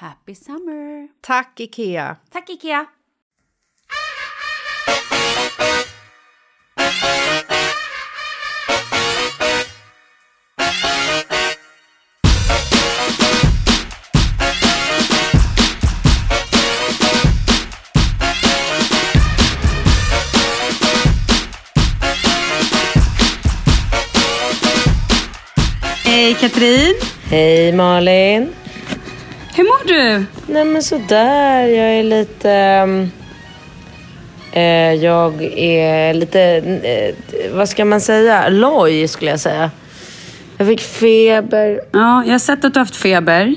[0.00, 1.08] Happy summer!
[1.22, 2.18] Tack, Ikea!
[2.30, 2.86] Tack Ikea!
[26.04, 26.94] Hej Katrin!
[27.30, 28.65] Hej Malin!
[29.56, 30.24] Hur mår du?
[30.46, 32.50] Nej men sådär, jag är lite...
[32.50, 33.10] ehm,
[34.52, 36.40] eh, jag är lite,
[36.82, 37.14] eh,
[37.56, 39.70] vad ska man säga, loj skulle jag säga.
[40.56, 41.80] Jag fick feber.
[41.92, 43.54] Ja, jag har sett att du har haft feber.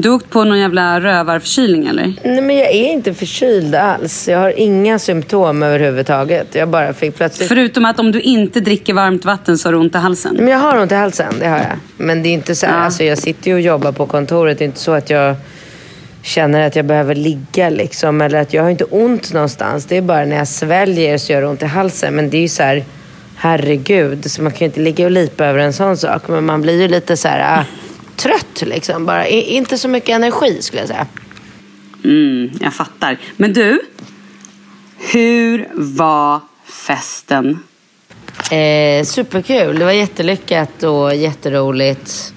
[0.00, 2.14] Du har åkt på någon jävla rövarförkylning eller?
[2.24, 4.28] Nej men jag är inte förkyld alls.
[4.28, 6.54] Jag har inga symptom överhuvudtaget.
[6.54, 7.48] Jag bara fick plötsligt...
[7.48, 10.36] Förutom att om du inte dricker varmt vatten så har du ont i halsen.
[10.36, 11.76] Men jag har ont i halsen, det har jag.
[11.96, 12.70] Men det är inte så Ja.
[12.70, 14.58] alltså jag sitter ju och jobbar på kontoret.
[14.58, 15.36] Det är inte så att jag
[16.22, 18.20] känner att jag behöver ligga liksom.
[18.20, 19.86] Eller att jag har inte ont någonstans.
[19.86, 22.14] Det är bara när jag sväljer så gör det ont i halsen.
[22.14, 22.84] Men det är ju så här,
[23.36, 24.30] herregud.
[24.30, 26.28] Så man kan ju inte ligga och lipa över en sån sak.
[26.28, 27.64] Men man blir ju lite så här ah,
[28.22, 29.06] trött liksom.
[29.06, 31.06] Bara inte så mycket energi skulle jag säga.
[32.04, 33.18] Mm, jag fattar.
[33.36, 33.80] Men du,
[34.98, 37.58] hur var festen?
[38.50, 39.78] Eh, superkul.
[39.78, 42.34] Det var jättelyckat och jätteroligt.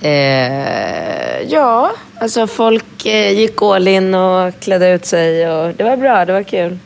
[0.00, 5.96] Eh, ja, alltså folk eh, gick all in och klädde ut sig och det var
[5.96, 6.78] bra, det var kul.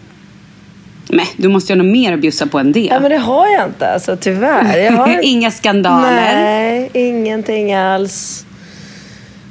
[1.09, 2.81] Nej, du måste ju ha något mer att bjussa på än det.
[2.81, 4.79] Ja, men det har jag inte alltså, tyvärr.
[4.79, 5.19] Jag har...
[5.23, 6.11] Inga skandaler.
[6.11, 8.47] Nej, ingenting alls.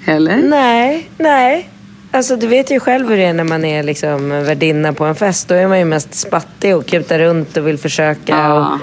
[0.06, 0.38] Eller?
[0.38, 1.70] Nej, nej.
[2.12, 5.16] Alltså du vet ju själv hur det är när man är liksom värdinna på en
[5.16, 5.48] fest.
[5.48, 8.38] Då är man ju mest spattig och kutar runt och vill försöka.
[8.38, 8.54] Ja.
[8.54, 8.80] Och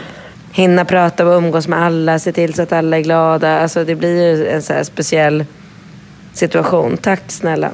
[0.53, 3.61] hinna prata och umgås med alla, se till så att alla är glada.
[3.61, 5.45] Alltså det blir ju en så här speciell
[6.33, 6.97] situation.
[6.97, 7.71] Tack snälla.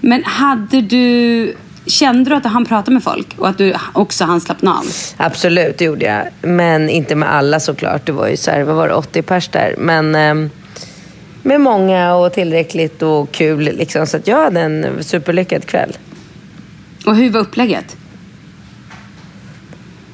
[0.00, 1.54] Men hade du...
[1.88, 4.84] Kände du att han pratade med folk och att du också hann slappna av?
[5.16, 6.50] Absolut, det gjorde jag.
[6.50, 8.06] Men inte med alla såklart.
[8.06, 9.74] Det var ju så här, vad var det, 80 pers där.
[9.78, 10.50] Men eh,
[11.42, 13.60] med många och tillräckligt och kul.
[13.60, 14.06] Liksom.
[14.06, 15.96] Så att jag hade en superlyckad kväll.
[17.06, 17.96] Och hur var upplägget?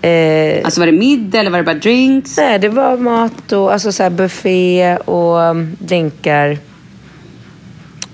[0.03, 2.37] Eh, Alltså var det middag eller var det bara drinks?
[2.37, 6.59] nej, det var mat och alltså, så här, buffé och um, drinkar.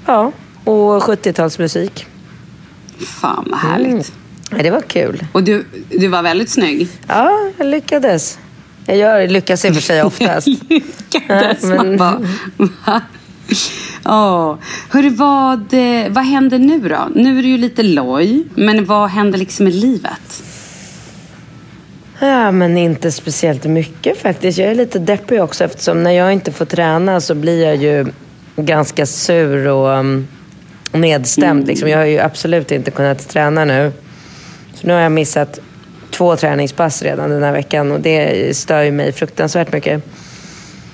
[0.06, 0.32] Ja,
[0.64, 2.04] och 70-talsmusik.
[3.06, 4.12] Fan vad härligt.
[4.50, 5.26] Nej, det var kul.
[5.32, 6.88] Och du, du var väldigt snygg.
[7.08, 8.38] Ja, jag lyckades.
[8.86, 10.46] Jag gör, lyckas i och för sig oftast.
[10.68, 11.58] Lyckades.
[11.62, 13.02] Ja, men- Man bara?
[14.04, 14.58] Ja.
[14.88, 15.74] Hörru, vad,
[16.10, 17.08] vad händer nu då?
[17.14, 20.42] Nu är du ju lite loj, men vad händer liksom i livet?
[22.18, 24.58] Ja, men inte speciellt mycket faktiskt.
[24.58, 28.06] Jag är lite deppig också eftersom när jag inte får träna så blir jag ju
[28.56, 30.26] ganska sur och um,
[30.92, 31.66] nedstämd.
[31.66, 31.88] Liksom.
[31.88, 33.92] Jag har ju absolut inte kunnat träna nu.
[34.74, 35.58] Så nu har jag missat
[36.10, 40.02] två träningspass redan den här veckan och det stör ju mig fruktansvärt mycket.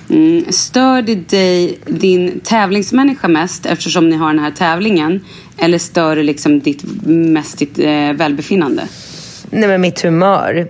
[0.09, 0.51] Mm.
[0.51, 5.25] Stör det dig din tävlingsmänniska mest eftersom ni har den här tävlingen?
[5.57, 8.87] Eller stör det liksom ditt, mest ditt eh, välbefinnande?
[9.49, 10.67] Nej, men mitt humör.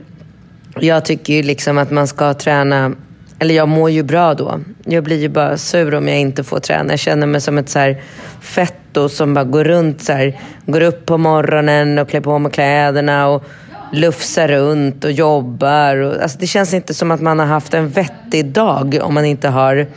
[0.79, 2.91] Jag tycker ju liksom att man ska träna,
[3.39, 4.60] eller jag mår ju bra då.
[4.86, 6.94] Jag blir ju bara sur om jag inte får träna.
[6.94, 8.01] Jag känner mig som ett så här
[8.42, 12.51] fetto som bara går runt så här, går upp på morgonen och klär på mig
[12.51, 13.44] kläderna och
[13.92, 15.98] lufsar runt och jobbar.
[15.98, 19.25] Och, alltså det känns inte som att man har haft en vettig dag om man
[19.25, 19.88] inte har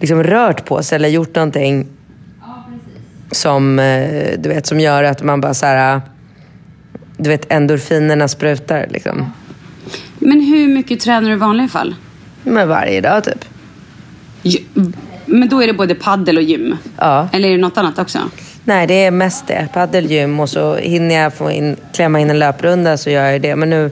[0.00, 1.86] liksom rört på sig eller gjort någonting
[3.30, 6.00] som, eh, du vet, som gör att man bara så här,
[7.16, 9.32] du vet, endorfinerna sprutar liksom.
[10.18, 11.94] Men hur mycket tränar du i vanliga fall?
[12.48, 13.44] Men varje dag typ.
[15.26, 16.76] Men då är det både paddel och gym?
[16.96, 17.28] Ja.
[17.32, 18.18] Eller är det något annat också?
[18.64, 19.68] Nej, det är mest det.
[19.72, 23.56] Paddelgym och så hinner jag få in, klämma in en löprunda så gör jag det.
[23.56, 23.90] Men nu,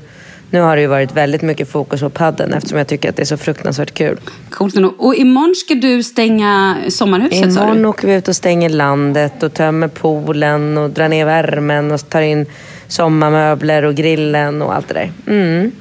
[0.50, 3.22] nu har det ju varit väldigt mycket fokus på paddeln eftersom jag tycker att det
[3.22, 4.18] är så fruktansvärt kul.
[4.50, 4.94] Coolt ändå.
[4.98, 7.88] Och imorgon ska du stänga sommarhuset sa Imorgon du?
[7.88, 12.22] åker vi ut och stänger landet och tömmer poolen och drar ner värmen och tar
[12.22, 12.46] in
[12.88, 15.12] sommarmöbler och grillen och allt det där.
[15.26, 15.72] Mm.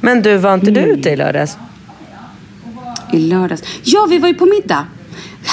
[0.00, 1.58] Men du, var inte du ute i lördags?
[3.14, 3.62] I lördags.
[3.82, 4.86] Ja, vi var ju på middag.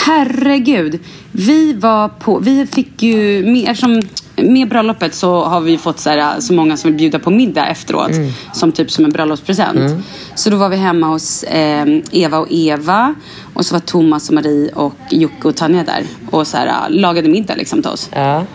[0.06, 1.00] Herregud.
[1.32, 2.40] Vi var på...
[2.40, 3.44] Vi fick ju...
[3.46, 4.02] med- Eftersom
[4.36, 7.66] med bröllopet så har vi fått så, här, så många som vill bjuda på middag
[7.68, 8.12] efteråt.
[8.54, 10.06] Som typ som en bröllopspresent.
[10.36, 13.16] Så då var vi hemma hos eh, Eva och Eva.
[13.54, 16.04] Och så var Thomas och Marie och Jocke och Tanja där.
[16.30, 18.10] Och så här, lagade middag liksom till oss.
[18.14, 18.46] Ja.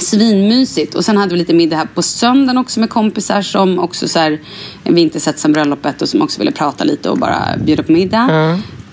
[0.00, 0.94] Svinmysigt.
[0.94, 4.18] Och sen hade vi lite middag här på söndagen också med kompisar som också så
[4.18, 4.40] här,
[4.84, 7.92] vi inte sett sen bröllopet och som också ville prata lite och bara bjuda på
[7.92, 8.28] middag.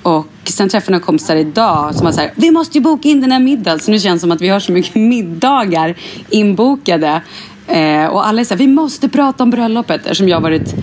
[0.01, 3.09] Och sen träffade jag några kompisar idag som var så här, vi måste ju boka
[3.09, 3.79] in den här middagen.
[3.79, 5.95] Så nu känns det som att vi har så mycket middagar
[6.29, 7.21] inbokade.
[7.67, 10.01] Eh, och alla är så här, vi måste prata om bröllopet.
[10.01, 10.75] Eftersom jag varit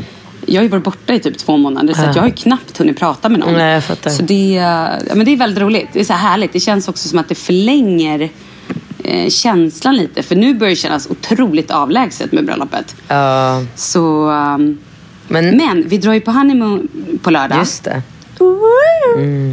[0.47, 2.79] jag har ju varit borta i typ två månader så att jag har ju knappt
[2.79, 3.53] hunnit prata med någon.
[3.53, 3.83] Nej.
[4.17, 5.89] Så det, ja, men det är väldigt roligt.
[5.93, 6.53] Det är så här härligt.
[6.53, 8.31] Det känns också som att det förlänger
[9.07, 10.23] eh, känslan lite.
[10.23, 12.97] För nu börjar det kännas otroligt avlägset med bröllopet.
[13.09, 14.79] Ja, Så, um,
[15.29, 16.89] men, men vi drar ju på honeymoon
[17.23, 17.59] på lördag.
[17.59, 18.03] just det.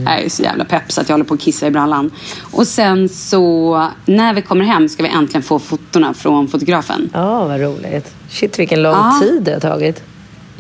[0.05, 2.12] Jag är så jävla pepp så att jag håller på att kissa i brallan.
[2.41, 7.10] Och sen så, när vi kommer hem ska vi äntligen få fotona från fotografen.
[7.13, 8.13] Ja, vad roligt.
[8.29, 9.19] Shit, vilken lång Ja.
[9.22, 10.03] tid det har tagit.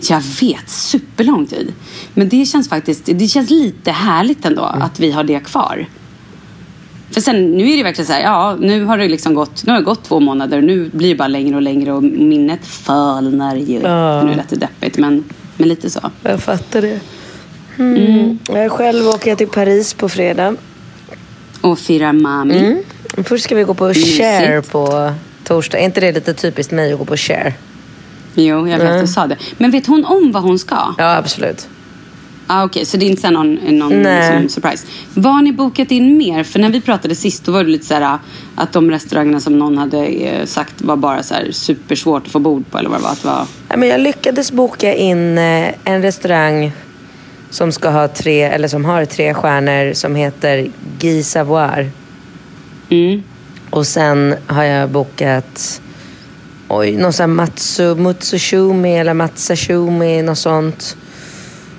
[0.09, 1.73] Jag vet, superlång tid.
[2.13, 5.85] Men det känns faktiskt, det känns lite härligt ändå att vi har det kvar.
[7.13, 9.71] För sen, nu är det verkligen så här, ja, nu har det liksom gått, nu
[9.71, 12.65] har det gått två månader och nu blir det bara längre och längre och minnet
[12.65, 13.79] falnar ju.
[13.79, 14.23] Ja.
[14.23, 15.23] Nu lät det deppigt, men,
[15.57, 16.11] men lite så.
[16.23, 16.99] Jag fattar det.
[17.77, 18.39] Mm.
[18.47, 20.55] Jag själv åker jag till Paris på fredag.
[21.61, 22.57] Och firar mami.
[22.57, 22.83] Mm.
[23.23, 24.17] Först ska vi gå på Mysigt.
[24.17, 25.11] Share på
[25.43, 25.77] torsdag.
[25.79, 27.53] Är inte det lite typiskt mig att gå på Share?
[28.35, 29.01] Jo, jag vet, Mm.
[29.01, 29.37] du sa det.
[29.57, 30.95] Men vet hon om vad hon ska?
[30.97, 31.67] Ja, absolut.
[32.47, 34.87] Ah, Okej, så det är inte så någon, någon liksom, surprise.
[35.13, 36.43] Vad har ni bokat in mer?
[36.43, 38.17] För när vi pratade sist då var det lite så här
[38.55, 42.39] att de restaurangerna som någon hade eh, sagt var bara så här supersvårt att få
[42.39, 43.11] bord på eller vad det var.
[43.11, 43.47] Att var...
[43.69, 46.71] Ja, men jag lyckades boka in eh, en restaurang
[47.49, 50.67] som ska ha tre, eller som har tre stjärnor som heter
[50.99, 51.91] Guy Savoir.
[52.89, 53.23] Mm.
[53.69, 55.81] Och sen har jag bokat
[56.67, 60.97] oj, någon sån här Matsu, Mutsushumi eller Matsashumi, något sånt.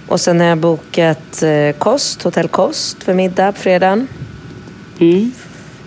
[0.08, 4.08] Och sen har jag bokat eh, kost, hotell Kost för middag på fredagen.
[4.99, 5.32] Mm.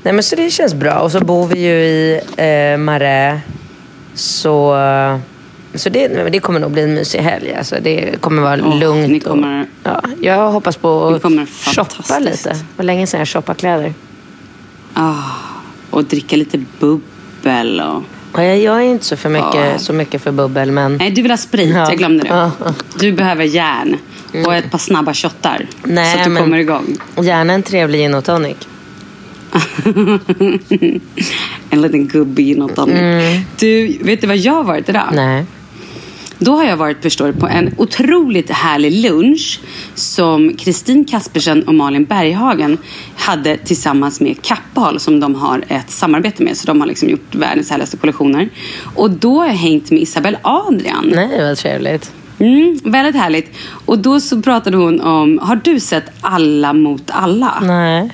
[0.04, 0.94] Nej men så det känns bra.
[1.00, 3.42] Och så bor vi ju i eh, Marais.
[4.14, 4.76] Så,
[5.76, 7.54] så det, det kommer nog bli en mysig helg.
[7.56, 9.10] Alltså det kommer vara Åh, lugnt.
[9.10, 11.24] ni kommer- och, ja, jag hoppas på att
[11.76, 12.50] shoppa lite.
[12.50, 13.94] Det var länge sedan jag shoppade kläder.
[14.94, 15.14] Ah,
[15.90, 18.04] och dricka lite bubbel och...
[18.32, 19.78] Och jag, är inte så, för mycket, Ja.
[19.78, 20.98] så mycket för bubbel men...
[20.98, 21.70] Nej, du vill ha sprit.
[21.76, 21.90] Ja.
[21.90, 22.30] Jag glömde det.
[22.30, 22.52] Ja.
[23.00, 23.98] Du behöver järn
[24.46, 25.66] och ett par snabba shottar.
[25.84, 26.98] Nej, så att du men- kommer igång.
[27.22, 28.58] Gärna en trevlig gin och tonic.
[31.70, 33.00] en liten gubbe i något annat.
[33.60, 35.10] Du, vet du vad jag har varit idag?
[35.14, 35.46] Nej.
[36.40, 39.60] Då har jag varit förstår på en otroligt härlig lunch
[39.96, 42.78] som Kristin Kaspersen och Malin Berghagen
[43.16, 46.58] hade tillsammans med Kappahl som de har ett samarbete med.
[46.58, 48.50] Så de har liksom gjort världens härligaste kollektioner.
[48.96, 51.12] Och då har jag hängt med Isabel Adrian.
[51.16, 52.12] Nej, vad trevligt.
[52.40, 53.52] Mm, väldigt härligt.
[53.86, 57.60] Och då så pratade hon om, har du sett Alla mot alla?
[57.62, 58.10] Nej.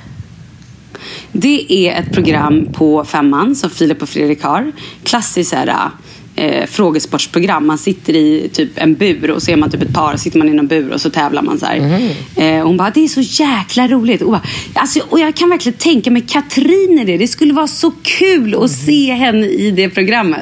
[1.32, 4.72] Det är ett program på femman som Filip och Fredrik har.
[5.03, 5.89] Klassiskt så här,
[6.36, 7.68] eh, frågesportsprogram.
[7.68, 10.18] Man sitter i typ en bur och så är man typ ett par.
[10.18, 12.10] Sitter man i någon bur och så tävlar man så här.
[12.36, 14.22] Eh, hon bara, det är så jäkla roligt.
[14.22, 14.42] Och, bara,
[14.74, 17.18] alltså, och jag kan verkligen tänka mig Katrin i det.
[17.18, 20.42] Det skulle vara så kul att se henne i det programmet.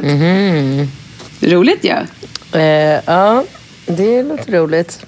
[1.41, 1.89] Roligt ju.
[2.51, 2.59] Ja.
[2.59, 3.43] Eh, ja,
[3.85, 5.05] det låter roligt.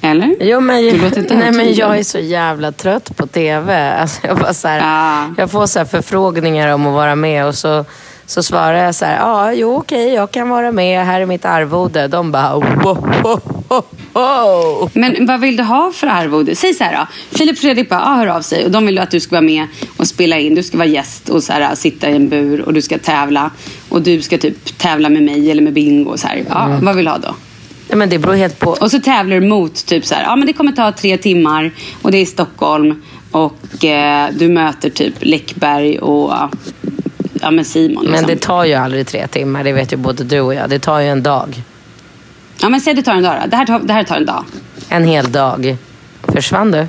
[0.00, 0.36] Eller?
[0.40, 0.84] Jo, men,
[1.28, 3.92] nej, men jag är så jävla trött på tv.
[3.92, 5.34] Alltså, jag, bara så här, Ah.
[5.36, 7.84] jag får så förfrågningar om att vara med och så,
[8.28, 11.44] så svarar jag så här, ja, jo okej, jag kan vara med, här är mitt
[11.44, 12.08] arvode.
[12.08, 14.90] De bara, wow, wow, wow, wow.
[14.94, 16.56] Men vad vill du ha för arvode?
[16.56, 17.06] Säg så här då.
[17.38, 19.42] Filip och Fredrik bara, ah, hör av sig och de vill att du ska vara
[19.42, 19.66] med
[19.96, 20.54] och spela in.
[20.54, 23.50] Du ska vara gäst och så här, sitta i en bur och du ska tävla.
[23.88, 26.10] Och du ska typ tävla med mig eller med Bingo.
[26.10, 26.44] Och så här.
[26.48, 27.34] Ja, Vad vill du ha då?
[27.88, 28.70] Nej, men det beror helt på.
[28.70, 31.72] Och så tävlar du mot typ så här, ja men det kommer ta tre timmar
[32.02, 33.02] och det är i Stockholm.
[33.30, 36.32] Och eh, du möter typ Läckberg och
[37.42, 38.04] ja, men Simon.
[38.04, 38.10] Liksom.
[38.10, 40.70] Men det tar ju aldrig tre timmar, det vet ju både du och jag.
[40.70, 41.62] Det tar ju en dag.
[42.60, 43.48] Ja men säg det tar en dag då.
[43.48, 44.44] Det här tar, det här tar en dag.
[44.88, 45.76] En hel dag.
[46.22, 46.86] Försvann du?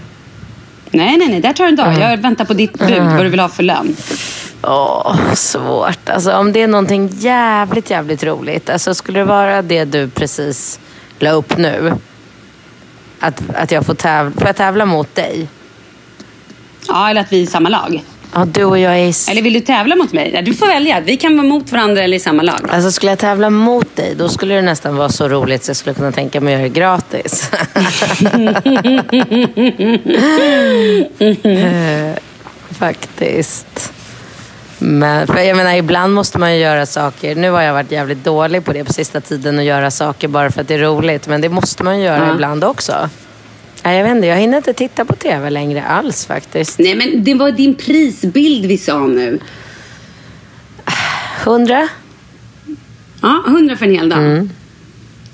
[0.92, 1.42] Nej, nej, nej.
[1.42, 2.00] Det här tar en dag.
[2.00, 3.02] Jag väntar på ditt bud.
[3.04, 3.96] Vad du vill ha för lön.
[4.62, 6.10] Åh, svårt.
[6.10, 8.70] Alltså, om det är någonting jävligt, jävligt roligt.
[8.70, 10.80] Alltså, skulle det vara det du precis
[11.20, 11.94] la upp nu?
[13.20, 15.48] Att, att jag får tävla, får jag tävla mot dig?
[16.88, 18.04] Ja, eller att vi är i samma lag.
[18.34, 20.42] Ja, du och jag är Eller vill du tävla mot mig?
[20.46, 21.00] Du får välja.
[21.00, 22.60] Vi kan vara mot varandra eller i samma lag.
[22.70, 25.78] Alltså skulle jag tävla mot dig, då skulle det nästan vara så roligt så jag
[25.78, 27.52] skulle kunna tänka mig att göra det gratis.
[32.80, 33.94] Faktiskt.
[34.80, 37.36] Men, för jag menar, ibland måste man ju göra saker.
[37.36, 40.52] Nu har jag varit jävligt dålig på det på sista tiden, att göra saker bara
[40.52, 41.28] för att det är roligt.
[41.28, 42.34] Men det måste man ju göra Ja.
[42.34, 43.10] ibland också.
[43.84, 46.80] Nej, jag vet inte, jag hinner inte titta på tv längre alls faktiskt.
[46.80, 49.40] Nej, men det var din prisbild vi sa nu.
[51.46, 51.90] Hundra?
[53.22, 54.50] Ja, 100 för en hel dag.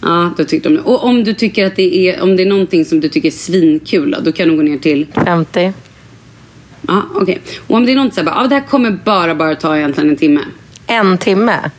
[0.01, 0.77] Ja, då tyckte de.
[0.77, 3.31] Och om du tycker att det är, om det är någonting som du tycker är
[3.31, 5.73] svinkul då, kan du gå ner till, 50?
[6.87, 7.41] ja okej.
[7.67, 9.77] Och om det är något så här, bara, ja det här kommer bara, bara ta
[9.77, 10.41] egentligen en timme.
[10.87, 11.71] En timme?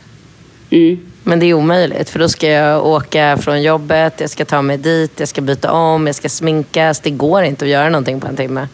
[0.69, 0.97] Mm.
[1.27, 4.77] Men det är omöjligt för då ska jag åka från jobbet, jag ska ta mig
[4.77, 6.99] dit, jag ska byta om, jag ska sminkas.
[6.99, 8.67] Det går inte att göra någonting på en timme.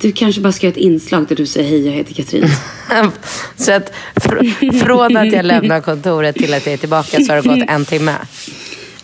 [0.00, 2.48] Du kanske bara ska göra ett inslag där du säger hej, jag heter Katrin.
[3.56, 7.42] Så att fr- från att jag lämnar kontoret till att jag är tillbaka så har
[7.42, 8.14] det gått en timme.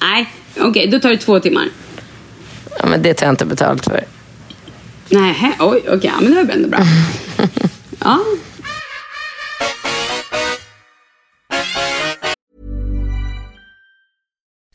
[0.00, 0.26] Nej,
[0.61, 1.68] okej, då tar det två timmar.
[2.78, 4.04] Ja, men det tar jag inte betalt för.
[5.08, 6.80] Nej, oj, okej, ja, men det var ändå bra.
[8.00, 8.18] Ja,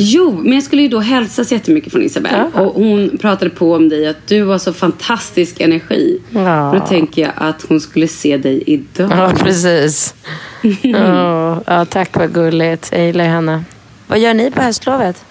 [0.00, 2.50] Jo, men jag skulle ju då hälsa så jättemycket från Isabelle.
[2.54, 6.20] Och hon pratade på om dig, att du har så fantastisk energi.
[6.30, 6.74] Ja.
[6.74, 9.10] Då tänker jag att hon skulle se dig idag.
[9.10, 10.14] Ja, precis.
[10.82, 12.88] Ja, ja, tack vad gulligt.
[12.92, 13.64] Jag gillar henne.
[14.06, 15.24] Vad gör ni på höstlovet?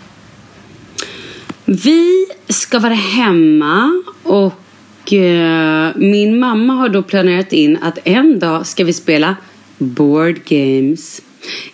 [1.66, 8.68] Vi ska vara hemma och eh, min mamma har då planerat in att en dag
[8.68, 9.36] ska vi spela
[9.78, 11.22] board games.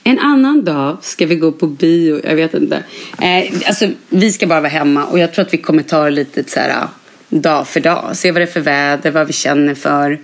[0.03, 2.83] En annan dag ska vi gå på bio, jag vet inte.
[3.21, 6.11] Eh, alltså, vi ska bara vara hemma och jag tror att vi kommer ta det
[6.11, 6.89] lite så här, ah,
[7.29, 8.09] dag för dag.
[8.13, 10.19] Se vad det är för väder, vad vi känner för.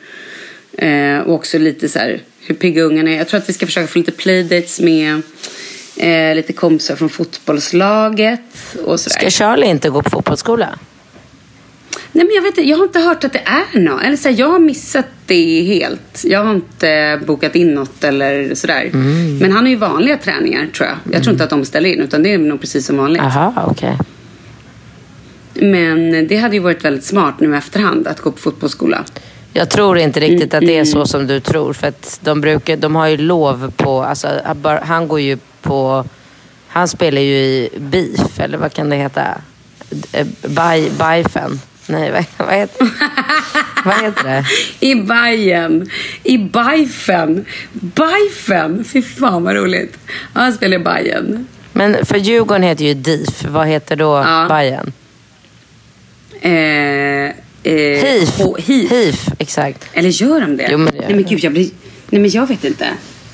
[0.78, 3.18] Eh, och också lite så här, hur pigga ungarna är.
[3.18, 5.22] Jag tror att vi ska försöka få lite playdates med
[5.98, 9.20] eh, lite kompisar från fotbollslaget och sådär.
[9.20, 10.80] Ska Charlie inte gå på fotbollsskola?
[12.12, 14.04] Nej men jag vet inte, jag har inte hört att det är något.
[14.04, 16.22] Eller så här, jag har missat det helt.
[16.24, 18.90] Jag har inte bokat in något eller sådär.
[19.42, 21.16] Men han har ju vanliga träningar tror jag.
[21.16, 23.22] Jag tror inte att de ställer in utan det är nog precis som vanligt.
[23.22, 23.98] Aha, okej.
[25.54, 29.04] Men det hade ju varit väldigt smart nu i efterhand att gå på fotbollsskola.
[29.54, 31.74] Jag tror inte riktigt att det är så som du tror.
[31.74, 34.04] För att de, brukar, de har ju lov på...
[34.04, 34.28] Alltså,
[34.82, 36.06] han går ju på...
[36.68, 39.22] Han spelar ju i BIF, eller vad kan det heta?
[40.12, 40.28] Eh,
[40.98, 41.60] Bajfen.
[41.90, 42.88] Nej, vad, vad, heter,
[43.86, 44.46] vad heter det?
[44.88, 45.90] I Bajen,
[46.24, 47.46] I Bajfen.
[47.72, 48.84] Bajfen!
[48.84, 49.98] Fy fan vad roligt.
[50.10, 51.48] Ja, han spelar i Bajen.
[51.74, 53.46] Men för Djurgården heter ju DIF.
[53.48, 54.46] Vad heter då Ja.
[54.50, 54.94] Bajen?
[56.42, 58.40] Eh, eh, HIF.
[58.58, 58.92] HIF.
[58.92, 59.86] HIF, exakt.
[59.94, 60.68] Eller gör de det?
[60.72, 61.70] Jo, men det gör Nej men gud, jag blir...
[62.10, 62.88] Nej men jag vet inte.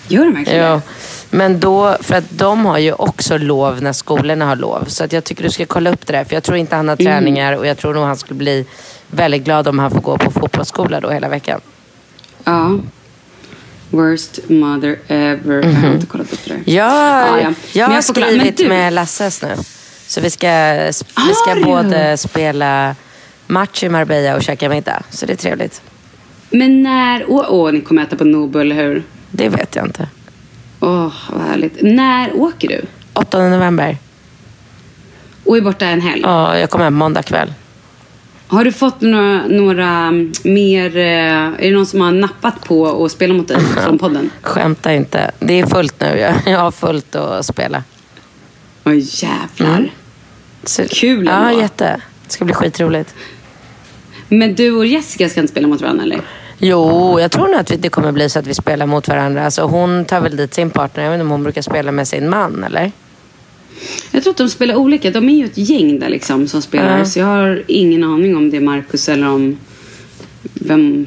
[0.07, 0.73] Gör de verkligen Ja.
[0.75, 0.81] det?
[1.29, 4.85] Men då, för att de har ju också lov när skolorna har lov.
[4.87, 6.23] Så att jag tycker du ska kolla upp det där.
[6.23, 8.65] För jag tror inte han har träningar och jag tror nog han skulle bli
[9.07, 11.61] väldigt glad om han får gå på fotbollsskola då hela veckan.
[12.43, 12.77] Ja.
[13.89, 15.63] Worst mother ever.
[15.63, 16.61] Jag har inte kollat upp det där.
[16.65, 17.53] Ja, ja.
[17.73, 19.55] jag har skrivit du- med Lasses nu.
[20.07, 20.47] Så vi ska,
[21.27, 22.95] vi ska både spela
[23.47, 25.03] match i Marbella och käka middag.
[25.09, 25.81] Så det är trevligt.
[26.49, 27.25] Men när...
[27.27, 29.03] Åh, åh, ni kommer äta på Nobu, eller hur?
[29.31, 30.07] Det vet jag inte.
[30.79, 31.77] Åh, vad härligt.
[31.81, 32.81] När åker du?
[33.13, 33.97] 8 november.
[35.43, 36.21] Och är borta en helg?
[36.23, 37.53] Ja, jag kommer hem måndag kväll.
[38.47, 40.97] Har du fått några, några mm, mer...
[40.97, 44.29] eh, Är det någon som har nappat på att spela mot dig från podden?
[44.41, 45.31] Skämta inte.
[45.39, 46.17] Det är fullt nu.
[46.19, 47.83] Jag, jag har fullt att spela.
[48.83, 49.89] Oj, jävlar.
[50.63, 51.61] Så, Kul Ja, ändå.
[51.61, 52.01] jätte.
[52.25, 53.15] Det ska bli skitroligt.
[54.29, 56.21] Men du och Jessica ska inte spela mot varandra, eller?
[56.57, 59.45] Jo, jag tror nog att vi- det kommer bli så att vi spelar mot varandra.
[59.45, 61.03] Alltså, hon tar väl dit sin partner.
[61.03, 62.91] Jag vet inte om hon brukar spela med sin man, eller?
[64.11, 65.11] Jag tror att de spelar olika.
[65.11, 66.97] De är ju ett gäng där liksom som spelar.
[66.97, 67.05] Ja.
[67.05, 69.57] Så jag har ingen aning om det är Marcus eller om
[70.53, 71.05] vem,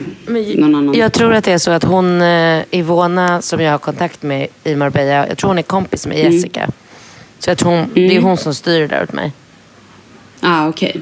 [0.57, 0.95] någon annan.
[0.95, 4.47] Jag tror att det är så att hon, eh, Ivona, som jag har kontakt med
[4.65, 6.33] i Marbella, jag tror hon är kompis med Mm.
[6.33, 6.71] Jessica.
[7.39, 9.33] Så jag tror hon, det är hon som styr det där åt mig.
[10.41, 11.01] ah, okej.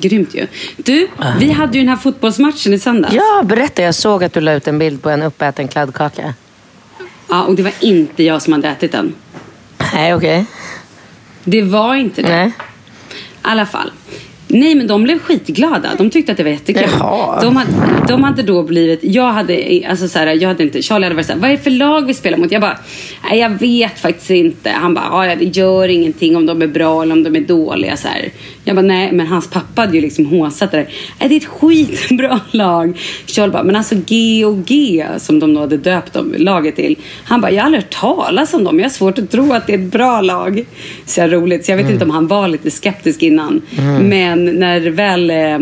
[0.00, 0.46] Grymt ju.
[0.76, 1.08] Du,
[1.38, 3.14] vi hade ju den här fotbollsmatchen i söndags.
[3.14, 3.82] Ja, berätta.
[3.82, 6.34] Jag såg att du la ut en bild på en uppäten kladdkaka.
[7.28, 9.14] Ja, och det var inte jag som hade ätit den.
[9.94, 10.46] Nej, okej.
[11.44, 12.28] Det var inte det.
[12.28, 12.46] Nej.
[12.48, 12.52] I
[13.42, 13.92] alla fall.
[14.52, 15.90] Nej, men de blev skitglada.
[15.98, 16.82] De tyckte att det var jättekul.
[16.98, 17.42] Jaha.
[17.42, 17.72] De hade,
[18.08, 19.00] de hade då blivit...
[19.02, 20.82] Jag hade, alltså så här, jag hade inte...
[20.82, 22.52] Charlie hade varit så här, vad är det för lag vi spelar mot?
[22.52, 22.78] Jag bara,
[23.30, 24.70] nej jag vet faktiskt inte.
[24.70, 27.96] Han bara, ja det gör ingenting om de är bra eller om de är dåliga.
[27.96, 28.30] Så här.
[28.64, 30.88] Jag bara, nej men hans pappa hade ju liksom håsat det där.
[31.20, 32.98] Nej, det är ett skitbra lag.
[33.26, 36.96] Charlie bara, men alltså G och G som de då hade döpt dem, laget till.
[37.24, 38.78] Han bara, jag har aldrig hört talas om dem.
[38.78, 40.64] Jag har svårt att tro att det är ett bra lag.
[41.06, 41.64] Så här roligt.
[41.64, 43.62] Så jag vet inte om han var lite skeptisk innan.
[44.00, 45.58] Men när det väl eh,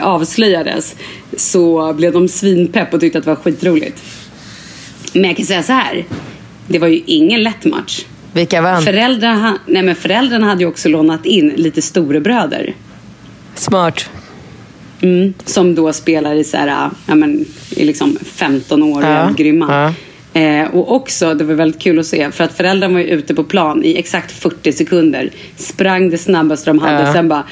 [0.00, 0.96] avslöjades
[1.36, 4.02] så blev de svinpepp och tyckte att det var skitroligt.
[5.12, 6.04] Men jag kan säga så här.
[6.68, 8.04] Det var ju ingen lätt match.
[8.32, 8.82] Vilka vann?
[8.82, 12.74] Föräldrarna, nej men föräldrarna hade ju också lånat in lite storebröder.
[13.54, 14.10] Smart.
[15.00, 19.34] Mm, som då spelar i så här, ja men, i liksom 15 år och Ja,
[19.36, 19.66] grymma.
[19.84, 19.94] ja.
[20.34, 23.34] Eh, och också, det var väldigt kul att se, för att föräldrarna var ju ute
[23.34, 25.30] på plan i exakt 40 sekunder.
[25.56, 27.12] Sprang det snabbaste de hade, Ja.
[27.12, 27.44] sen bara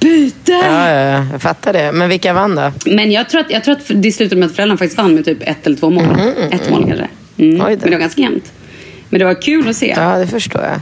[0.00, 0.52] byte!
[0.52, 1.92] Ja, ja, ja, jag fattar det.
[1.92, 2.72] Men vilka vann då?
[2.86, 5.24] Men jag tror, att, jag tror att det slutade med att föräldrarna faktiskt vann med
[5.24, 6.16] typ ett eller två mål.
[6.50, 7.08] Ett mål kanske.
[7.38, 7.58] Mm.
[7.58, 8.52] Men det var ganska jämnt.
[9.08, 9.94] Men det var kul att se.
[9.96, 10.80] Ja, det förstår jag.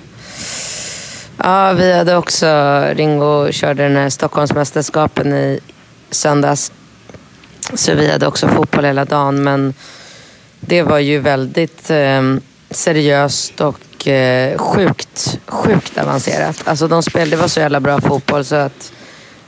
[1.37, 2.47] Ja, vi hade också,
[2.95, 5.61] Ringo körde den här Stockholmsmästerskapen i
[6.11, 6.73] söndags.
[7.75, 9.45] Så vi hade också fotboll hela dagen.
[9.45, 9.75] Men
[10.61, 12.23] det var ju väldigt eh,
[12.71, 16.69] seriöst och eh, sjukt, sjukt avancerat.
[16.69, 18.93] Alltså de spelade, det var så jävla bra fotboll så att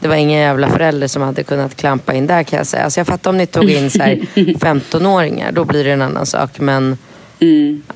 [0.01, 2.85] det var ingen jävla förälder som hade kunnat klampa in där kan jag säga.
[2.85, 6.27] Alltså jag fattar om ni tog in så här 15-åringar, då blir det en annan
[6.27, 6.61] sak.
[6.61, 6.99] Men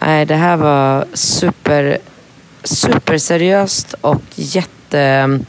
[0.01, 1.99] nej, det här var super,
[2.65, 5.41] superseriöst och jätte...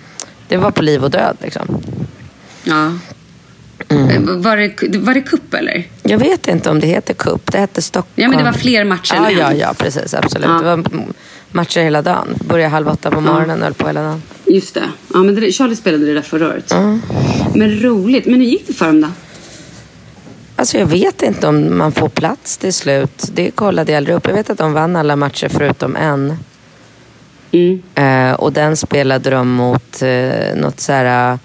[0.48, 1.82] Det var på liv och död liksom.
[2.64, 2.92] Ja.
[3.90, 5.88] Eh, Var, det, var det kupp eller?
[6.04, 7.52] Jag vet inte om det heter cup.
[7.52, 8.14] Det hette Stockholm.
[8.16, 10.14] Ja, men det var fler matcher Ja, än ja, ja, precis.
[10.14, 10.48] Absolut.
[10.50, 10.54] Ja.
[10.60, 10.86] Det var
[11.52, 12.28] matcher hela dagen.
[12.48, 14.22] Började halv åtta på morgonen och höll på hela dagen.
[14.46, 14.84] Just det.
[15.14, 16.74] Ja, men det, Charlie spelade det där förra året.
[17.56, 18.26] Men roligt.
[18.26, 19.08] Men hur gick det för dem då?
[20.56, 23.30] Alltså jag vet inte om man får plats till slut.
[23.34, 24.28] Det kollade jag aldrig upp.
[24.28, 26.38] Jag vet att de vann alla matcher förutom en.
[27.52, 27.82] Mm.
[27.96, 31.40] Eh, och den spelade de mot eh, något så här...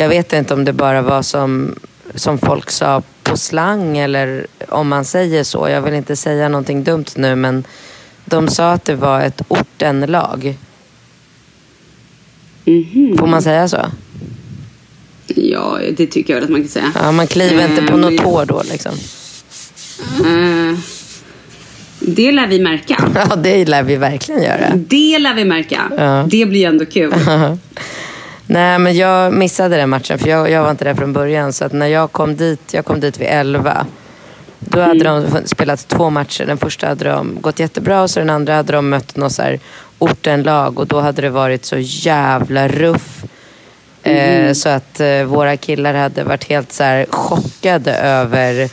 [0.00, 1.74] eh, Jag vet inte om det bara var som,
[2.14, 5.68] som folk sa på slang eller om man säger så.
[5.68, 7.64] Jag vill inte säga någonting dumt nu men
[8.24, 10.54] de sa att det var ett ortenlag.
[12.64, 13.16] Mhm.
[13.18, 13.86] Får man säga så?
[15.26, 16.92] Ja, det tycker jag att man kan säga.
[16.94, 18.92] Ja, man kliver inte på Eh, något men- tår då liksom.
[20.26, 20.78] Eh,
[22.00, 23.10] det lär vi märka.
[23.30, 24.72] Ja, det lär vi verkligen göra.
[24.76, 25.80] Det lär vi märka.
[25.98, 26.26] Ja.
[26.30, 27.14] Det blir ändå kul.
[28.52, 31.52] Nej, men jag missade den matchen för jag, jag var inte där från början.
[31.52, 33.86] Så att när jag kom dit, jag kom dit vid 11.
[34.58, 36.46] Då hade de spelat två matcher.
[36.46, 39.42] Den första hade de gått jättebra och så den andra hade de mött något så
[39.42, 39.60] här
[39.98, 43.24] ortenlag och då hade det varit så jävla ruff.
[44.02, 48.68] Eh, så att eh, våra killar hade varit helt så här chockade över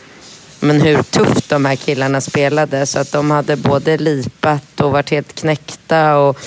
[0.59, 2.85] men hur tufft de här killarna spelade.
[2.85, 6.17] Så att de hade både lipat och varit helt knäckta.
[6.17, 6.39] Och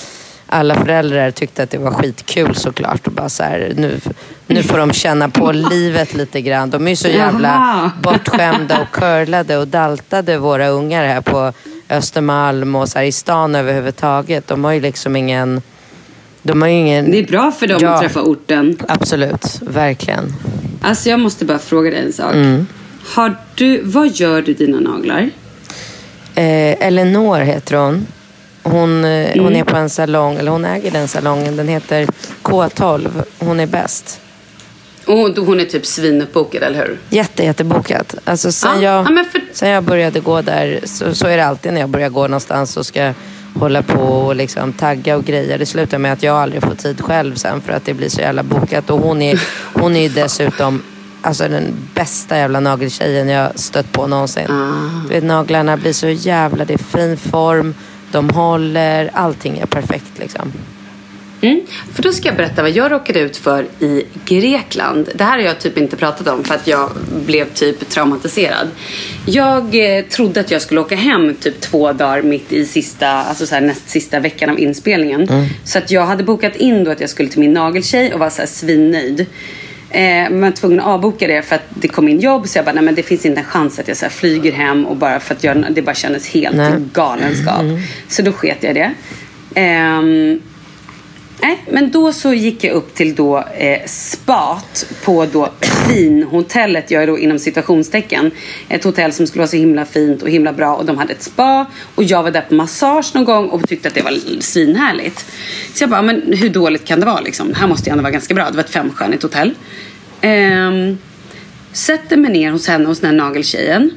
[0.51, 3.07] alla föräldrar tyckte att det var skitkul såklart.
[3.07, 3.99] Och bara så här, nu,
[4.47, 6.69] nu får de känna på livet lite grann.
[6.69, 11.53] De är ju så jävla bortskämda och curlade och daltade våra ungar här på
[11.89, 14.47] Östermalm och så här i stan överhuvudtaget.
[14.47, 15.61] De har ju liksom ingen...
[16.43, 17.11] De har ingen...
[17.11, 17.89] Det är bra för dem Ja.
[17.93, 18.77] att träffa orten.
[18.87, 20.33] Absolut, verkligen.
[20.81, 22.33] Alltså jag måste bara fråga dig en sak.
[22.33, 22.67] Mm.
[23.15, 25.29] Har du, vad gör du dina naglar?
[26.35, 28.07] Eh, Eleanor heter hon.
[28.63, 29.43] Hon, eh, Mm.
[29.43, 31.55] hon är på en salong, eller hon äger den salongen.
[31.55, 32.07] Den heter
[32.41, 33.09] K12.
[33.39, 34.19] Hon är bäst.
[35.05, 36.99] Och hon, hon är typ svinuppbokad, eller hur?
[37.09, 38.15] Jätte, jättebokat.
[38.25, 41.37] Alltså sen, Ja, jag, ja, men för- sen jag började gå där, så, så är
[41.37, 43.13] det alltid när jag börjar gå någonstans och ska
[43.59, 45.57] hålla på och liksom tagga och grejer.
[45.57, 48.21] Det slutar med att jag aldrig får tid själv sen för att det blir så
[48.21, 48.89] jävla bokat.
[48.89, 49.41] Och hon är,
[49.73, 50.83] hon är dessutom
[51.21, 54.51] alltså, den bästa jävla nageltjejen jag stött på någonsin.
[54.51, 55.07] Ah.
[55.07, 57.73] Du vet, naglarna blir så jävla, det är fin form,
[58.11, 60.53] de håller, allting är perfekt liksom.
[61.41, 61.61] Mm.
[61.93, 65.09] För då ska jag berätta vad jag råkade ut för i Grekland.
[65.15, 66.89] Det här har jag typ inte pratat om för att jag
[67.25, 68.67] blev typ traumatiserad.
[69.25, 73.45] Jag eh, trodde att jag skulle åka hem typ två dagar mitt i sista, alltså
[73.45, 75.27] så här, näst sista veckan av inspelningen.
[75.63, 78.29] Så att jag hade bokat in då att jag skulle till min nageltjej och var
[78.29, 79.25] så här svinnöjd.
[79.93, 82.57] Eh, men jag var tvungen att avboka det för att det kom in jobb så
[82.57, 84.95] jag bara, nej men det finns inte en chans att jag så flyger hem och
[84.95, 86.73] bara för att jag, det bara kändes helt Nej.
[86.93, 87.65] galenskap.
[88.07, 88.93] Så då sket jag det.
[89.55, 90.41] Ehm,
[91.41, 95.49] Nej, men då så gick jag upp till då eh, spat på då
[95.87, 98.31] finhotellet, jag är då inom situationstecken.
[98.69, 101.23] Ett hotell som skulle vara så himla fint och himla bra och de hade ett
[101.23, 105.25] spa och jag var där på massage någon gång och tyckte att det var svinhärligt.
[105.73, 107.49] Så jag bara, men hur dåligt kan det vara liksom?
[107.49, 108.49] Det här måste ju ändå vara ganska bra.
[108.49, 109.53] Det var ett femstjärnigt hotell.
[110.21, 110.97] Ehm,
[111.71, 113.91] sätter mig ner hos henne, hos den här nageltjejen.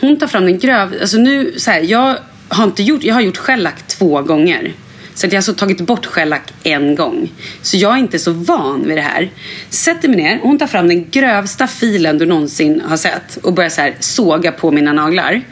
[0.00, 0.94] Hon tar fram den gröv...
[1.00, 2.16] Alltså nu, så här, jag
[2.48, 3.04] har inte gjort...
[3.04, 4.74] Jag har gjort shellack två gånger.
[5.18, 7.32] Så att jag har alltså tagit bort shellack en gång.
[7.62, 9.30] Så jag är inte så van vid det här.
[9.70, 13.70] Sätter mig ner, hon tar fram den grövsta filen du någonsin har sett och börjar
[13.70, 15.42] så här såga på mina naglar.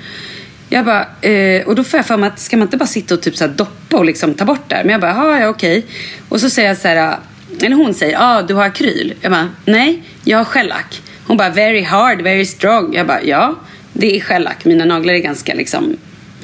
[0.69, 3.15] Jag bara, eh, och då får jag för mig att ska man inte bara sitta
[3.15, 4.81] och typ så här doppa och liksom ta bort det?
[4.83, 5.87] Men jag bara, "Ja, ja okej.
[6.29, 7.17] Och så säger jag så här,
[7.63, 9.15] eller hon säger, ja ah, du har akryl.
[9.21, 11.03] Jag bara, nej jag har shellack.
[11.27, 12.95] Hon bara, very hard, very strong.
[12.95, 13.55] Jag bara, ja
[13.93, 14.65] det är shellack.
[14.65, 15.97] Mina naglar är ganska liksom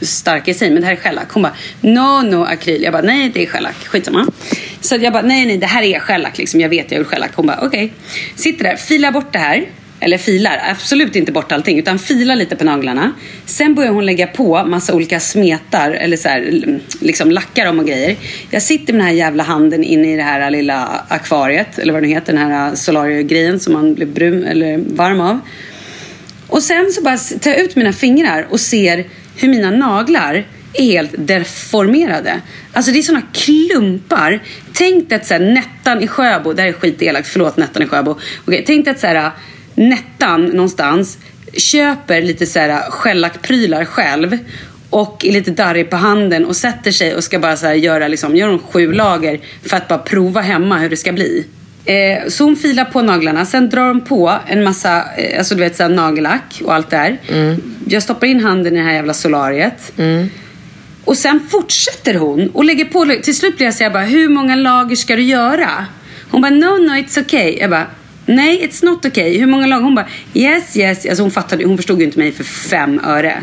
[0.03, 1.33] starka i sig, men det här är shellack.
[1.33, 2.83] Hon bara, no, no, akryl.
[2.83, 3.87] Jag bara, nej, det är shellack.
[3.87, 4.27] Skitsamma.
[4.81, 6.39] Så jag bara, nej, nej, det här är shellack.
[6.39, 6.61] Liksom.
[6.61, 7.31] Jag vet, jag har gjort shellack.
[7.35, 7.93] Hon bara, okej.
[8.37, 9.67] Sitter där, filar bort det här.
[10.03, 13.13] eller filar, absolut inte bort allting, utan filar lite på naglarna.
[13.47, 17.87] Sen börjar hon lägga på massa olika smetar, eller så här, liksom lackar om och
[17.87, 18.17] grejer.
[18.51, 22.03] Jag sitter med den här jävla handen inne i det här lilla akvariet, eller vad
[22.03, 25.41] det nu heter, den här äh, solariegrejen som man blir brun eller varm av.
[26.47, 29.05] Och sen så bara tar jag ut mina fingrar och ser
[29.37, 32.41] hur mina naglar är helt deformerade.
[32.73, 34.43] Alltså det är såna klumpar.
[34.73, 37.87] Tänk dig att så här, Nettan i Sjöbo, det här är skitelakt, förlåt Nettan i
[37.87, 38.19] Sjöbo.
[38.45, 39.31] Okej, tänk dig att så här,
[39.75, 41.19] Nettan någonstans
[41.57, 42.91] köper lite så här
[43.85, 44.39] själv
[44.91, 48.09] och är lite darrig på handen och sätter sig och ska bara så här göra
[48.09, 51.47] liksom, gör sju lager för att bara prova hemma hur det ska bli.
[51.85, 55.61] Eh, så hon filar på naglarna, sen drar hon på en massa eh, alltså du
[55.61, 57.19] vet, så här, nagellack och allt där.
[57.29, 57.63] Mm.
[57.89, 59.93] Jag stoppar in handen i det här jävla solariet.
[59.99, 60.29] Mm.
[61.05, 63.17] Och sen fortsätter hon och lägger på.
[63.23, 65.87] Till slut blir jag så bara, hur många lager ska du göra?
[66.31, 67.57] Hon bara, no, no, it's okay.
[67.61, 67.87] Jag bara,
[68.27, 69.39] nej, it's not okay.
[69.39, 69.83] Hur många lager?
[69.83, 71.07] Hon bara, yes, yes.
[71.07, 73.43] Alltså hon, fattade, hon förstod ju inte mig för fem öre.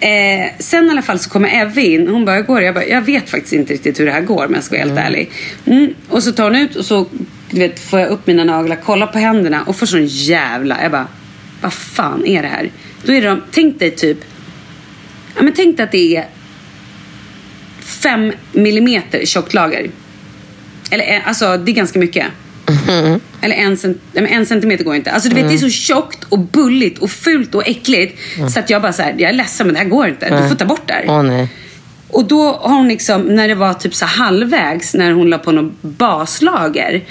[0.00, 2.08] Eh, sen i alla fall så kommer Evie in.
[2.08, 2.62] Hon bara, går?
[2.62, 4.82] Jag bara, jag vet faktiskt inte riktigt hur det här går om jag ska vara
[4.82, 5.04] helt mm.
[5.04, 5.30] ärlig.
[5.66, 5.94] Mm.
[6.08, 7.06] Och så tar hon ut och så
[7.56, 10.82] du vet, får jag upp mina naglar, kollar på händerna och får sån jävla...
[10.82, 11.08] Jag bara,
[11.60, 12.70] vad fan är det här?
[13.02, 14.18] Då är de, tänk dig typ...
[15.36, 16.26] Ja men tänk dig att det är
[17.80, 19.90] fem millimeter tjockt lager.
[20.90, 22.26] Eller eh, alltså, det är ganska mycket.
[22.88, 23.20] Mm.
[23.40, 25.10] Eller en, cent en centimeter går inte.
[25.10, 28.18] Alltså du vet det är så tjockt och bulligt och fult och äckligt.
[28.36, 28.50] Mm.
[28.50, 30.42] Så att jag bara så här, jag är ledsen men det här går inte.
[30.42, 31.06] Du får ta bort det här.
[31.06, 31.48] Oh, nej.
[32.08, 35.52] Och då har hon liksom, när det var typ så halvvägs, när hon la på
[35.52, 37.02] något baslager.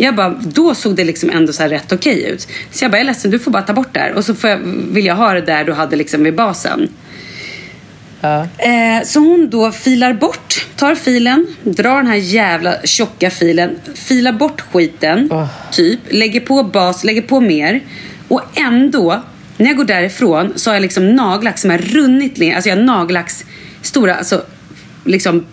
[0.00, 2.48] Jag bara, då såg det liksom ändå så rätt okej ut.
[2.70, 4.12] Så jag bara, jag är ledsen, du får bara ta bort det här.
[4.12, 4.58] Och så jag,
[4.90, 6.88] vill jag ha det där du hade liksom vid basen.
[8.20, 8.46] Ja.
[8.58, 14.32] Eh, så hon då filar bort, tar filen, drar den här jävla tjocka filen, filar
[14.32, 15.46] bort skiten, oh.
[15.70, 17.80] typ, lägger på bas, lägger på mer.
[18.28, 19.22] Och ändå,
[19.56, 22.76] när jag går därifrån så har jag liksom nagellack som har runnit ner, alltså jag
[22.76, 23.44] har nagellacks
[23.82, 24.42] stora, alltså
[25.04, 25.46] liksom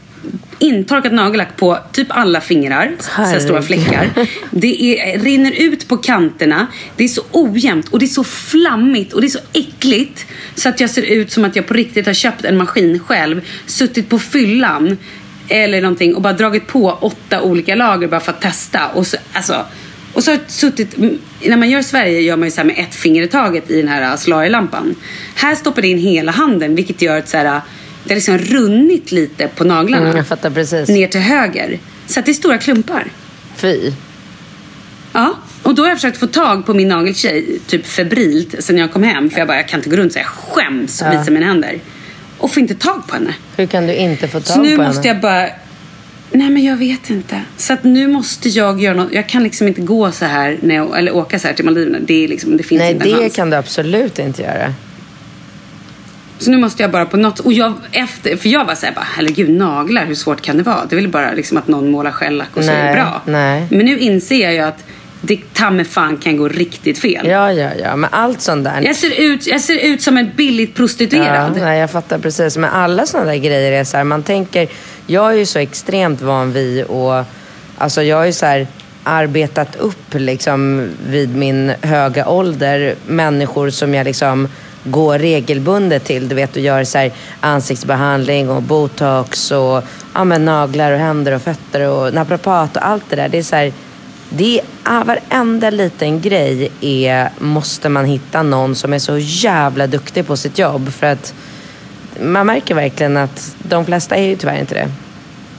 [0.59, 2.91] intorkat nagellack på typ alla fingrar.
[3.33, 4.09] Så stora fläckar.
[4.51, 6.67] Det är, rinner ut på kanterna.
[6.95, 10.25] Det är så ojämnt och det är så flammigt och det är så äckligt.
[10.55, 13.41] Så att jag ser ut som att jag på riktigt har köpt en maskin själv.
[13.65, 14.97] Suttit på fyllan
[15.49, 18.87] eller någonting och bara dragit på åtta olika lager bara för att testa.
[18.87, 19.65] Och så, alltså,
[20.13, 20.97] och så har jag suttit,
[21.45, 23.87] när man gör Sverige gör man ju så med ett finger i taget i den
[23.87, 24.95] här slarilampan.
[25.35, 27.61] Här stoppar det in hela handen vilket gör att så här,
[28.05, 30.05] det har liksom runnit lite på naglarna.
[30.05, 30.89] Mm, jag fattar precis.
[30.89, 31.79] Ner till höger.
[32.07, 33.07] Så att det är stora klumpar.
[33.55, 33.91] Fy.
[35.13, 38.93] Ja, och då har jag försökt få tag på min nageltjej typ febrilt sen jag
[38.93, 39.29] kom hem.
[39.29, 41.19] För jag bara, jag kan inte gå runt så jag skäms och ja.
[41.19, 41.79] visa mina händer.
[42.37, 43.33] Och får inte tag på henne.
[43.57, 44.75] Hur kan du inte få tag på henne?
[44.75, 45.49] Så nu måste jag bara
[46.31, 47.41] Nej men jag vet inte.
[47.57, 49.13] Så att nu måste jag göra något.
[49.13, 51.97] Jag kan liksom inte gå så här när jag, eller åka så här till Maldiverna.
[52.01, 54.73] Det, liksom, det finns Nej, inte en det kan du absolut inte göra.
[56.37, 57.39] Så nu måste jag bara på något...
[57.39, 60.85] Och jag, efter, för jag var såhär, bara, herregud naglar, hur svårt kan det vara?
[60.89, 63.21] Det väl bara liksom att någon målar skällack och så nej, är det bra.
[63.25, 63.67] Nej.
[63.69, 64.83] Men nu inser jag ju att
[65.21, 67.27] det ta med fan kan gå riktigt fel.
[67.27, 67.95] Ja, ja, ja.
[67.95, 68.81] Men allt sånt där.
[68.81, 71.53] Jag ser ut, jag ser ut som en billigt prostituerad.
[71.57, 72.57] Ja, nej, jag fattar precis.
[72.57, 74.67] Men alla sådana där grejer är så här, man tänker...
[75.07, 77.23] Jag är ju så extremt van vid och...
[77.77, 78.67] Alltså jag är ju så här
[79.03, 84.47] arbetat upp liksom vid min höga ålder människor som jag liksom
[84.85, 86.27] går regelbundet till.
[86.29, 91.41] Du vet, du gör så ansiktsbehandling och botox och ja, men naglar och händer och
[91.41, 93.29] fötter och naprapat och allt det där.
[93.29, 93.73] Det är så här,
[94.29, 100.27] det är, varenda liten grej är, måste man hitta någon som är så jävla duktig
[100.27, 100.93] på sitt jobb.
[100.93, 101.33] För att
[102.21, 104.89] man märker verkligen att de flesta är ju tyvärr inte det.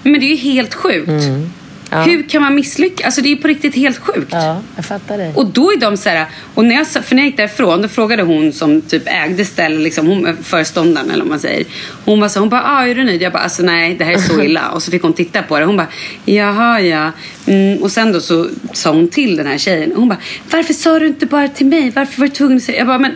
[0.02, 1.08] Men det är ju helt sjukt.
[1.08, 1.52] Mm.
[1.90, 2.03] Ja.
[2.03, 3.07] Hur kan man misslyckas?
[3.07, 4.29] Alltså det är på riktigt helt sjukt.
[4.33, 5.33] Ja, jag fattar det.
[5.35, 7.88] Och då är de så här, och när jag, för när jag gick därifrån då
[7.88, 11.64] frågade hon som typ ägde stället, liksom, hon, föreståndaren eller vad man säger.
[12.05, 13.22] Hon var så hon bara, ah, är du nöjd?
[13.22, 14.68] Jag bara, alltså nej det här är så illa.
[14.70, 15.64] och så fick hon titta på det.
[15.64, 15.88] Hon bara,
[16.25, 17.11] jaha ja.
[17.46, 19.92] Mm, och sen då så sa hon till den här tjejen.
[19.96, 20.18] Hon bara,
[20.51, 21.90] varför sa du inte bara till mig?
[21.90, 22.79] Varför var du tvungen att säga?
[22.79, 23.12] Jag bara, men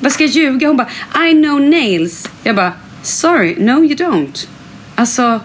[0.00, 0.68] vad ska jag ljuga?
[0.68, 0.88] Hon bara,
[1.28, 2.30] I know nails.
[2.42, 4.46] Jag bara, sorry, no you don't.
[4.94, 5.40] Alltså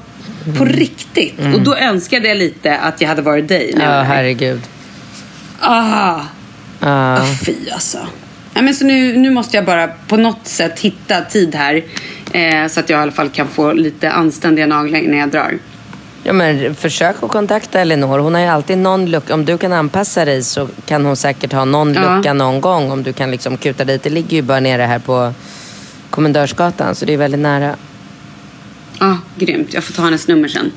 [0.45, 0.73] på mm.
[0.73, 1.39] riktigt.
[1.39, 1.53] Mm.
[1.53, 3.75] Och då önskade jag lite att jag hade varit dig.
[3.79, 4.61] Ja, herregud.
[5.59, 6.21] Ah.
[6.79, 7.15] Ah.
[7.15, 7.97] Oh, fy alltså.
[8.53, 11.83] Ja, men så nu, nu måste jag bara på något sätt hitta tid här.
[12.31, 15.57] Eh, så att jag i alla fall kan få lite anständiga naglar när jag drar.
[16.23, 18.19] Ja, men försök att kontakta Elinor.
[18.19, 19.33] Hon har ju alltid någon lucka.
[19.33, 22.15] Om du kan anpassa dig så kan hon säkert ha någon ja.
[22.15, 22.91] lucka någon gång.
[22.91, 24.03] Om du kan liksom kuta dit.
[24.03, 25.33] Det ligger ju bara nere här på
[26.09, 26.95] Kommendörsgatan.
[26.95, 27.75] Så det är väldigt nära.
[28.99, 29.73] Ja, ah, grymt.
[29.73, 30.71] Jag får ta hennes nummer sen.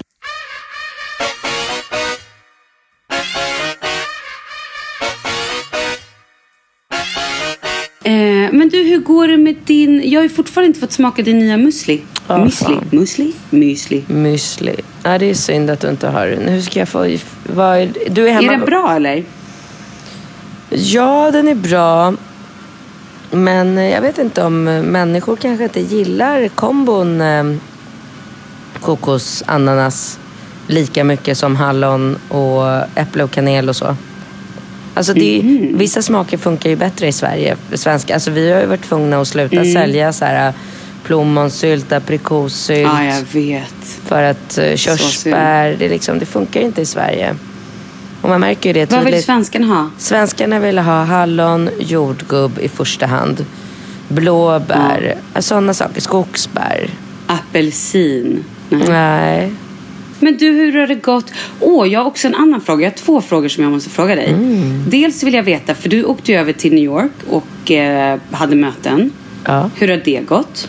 [8.58, 10.10] Men du, hur går det med din...
[10.10, 12.02] Jag har ju fortfarande inte fått smaka din nya musli.
[12.26, 12.50] Ja, müsli.
[12.50, 12.84] fan.
[12.90, 13.32] Musli?
[13.50, 14.02] Müsli.
[14.06, 14.80] Müsli.
[15.02, 16.48] Ja, det är synd att du inte har den.
[16.48, 17.16] Hur ska jag få...
[17.42, 17.98] Vad.
[18.10, 18.52] Du är hemma...
[18.52, 19.24] Är den bra eller?
[20.70, 22.14] Ja, den är bra.
[23.30, 27.44] Men jag vet inte om eh, människor kanske inte gillar kombon eh,
[28.78, 30.18] kokos, ananas
[30.66, 33.96] lika mycket som hallon och äpple och kanel och så.
[34.94, 35.78] Alltså det, Mhm.
[35.78, 37.56] Vissa smaker funkar ju bättre i Sverige.
[37.74, 38.14] Svenska.
[38.14, 39.72] Alltså vi har ju varit tvungna att sluta Mm.
[39.72, 40.52] sälja så här
[41.04, 42.88] plommonsylt, aprikossylt.
[42.92, 43.74] Ja, jag vet.
[44.06, 47.34] För att uh, körsbär, det, liksom, det funkar inte i Sverige.
[48.22, 49.24] Och man märker ju det Vad vill tydligt.
[49.26, 49.90] svenskarna ha?
[49.98, 53.44] Svenskarna vill ha hallon, jordgubb i första hand.
[54.08, 56.00] Blåbär, sådana saker.
[56.00, 56.90] Skogsbär.
[57.26, 58.44] Apelsin.
[58.68, 58.88] Nej.
[58.88, 59.52] Nej.
[60.20, 61.32] Men du, hur har det gått?
[61.60, 62.84] Åh, jag har också en annan fråga.
[62.84, 64.28] Jag har två frågor som jag måste fråga dig.
[64.28, 64.84] Mm.
[64.86, 68.56] Dels vill jag veta, för du åkte ju över till New York och eh, hade
[68.56, 69.10] möten.
[69.44, 69.70] Ja.
[69.74, 70.68] Hur har det gått?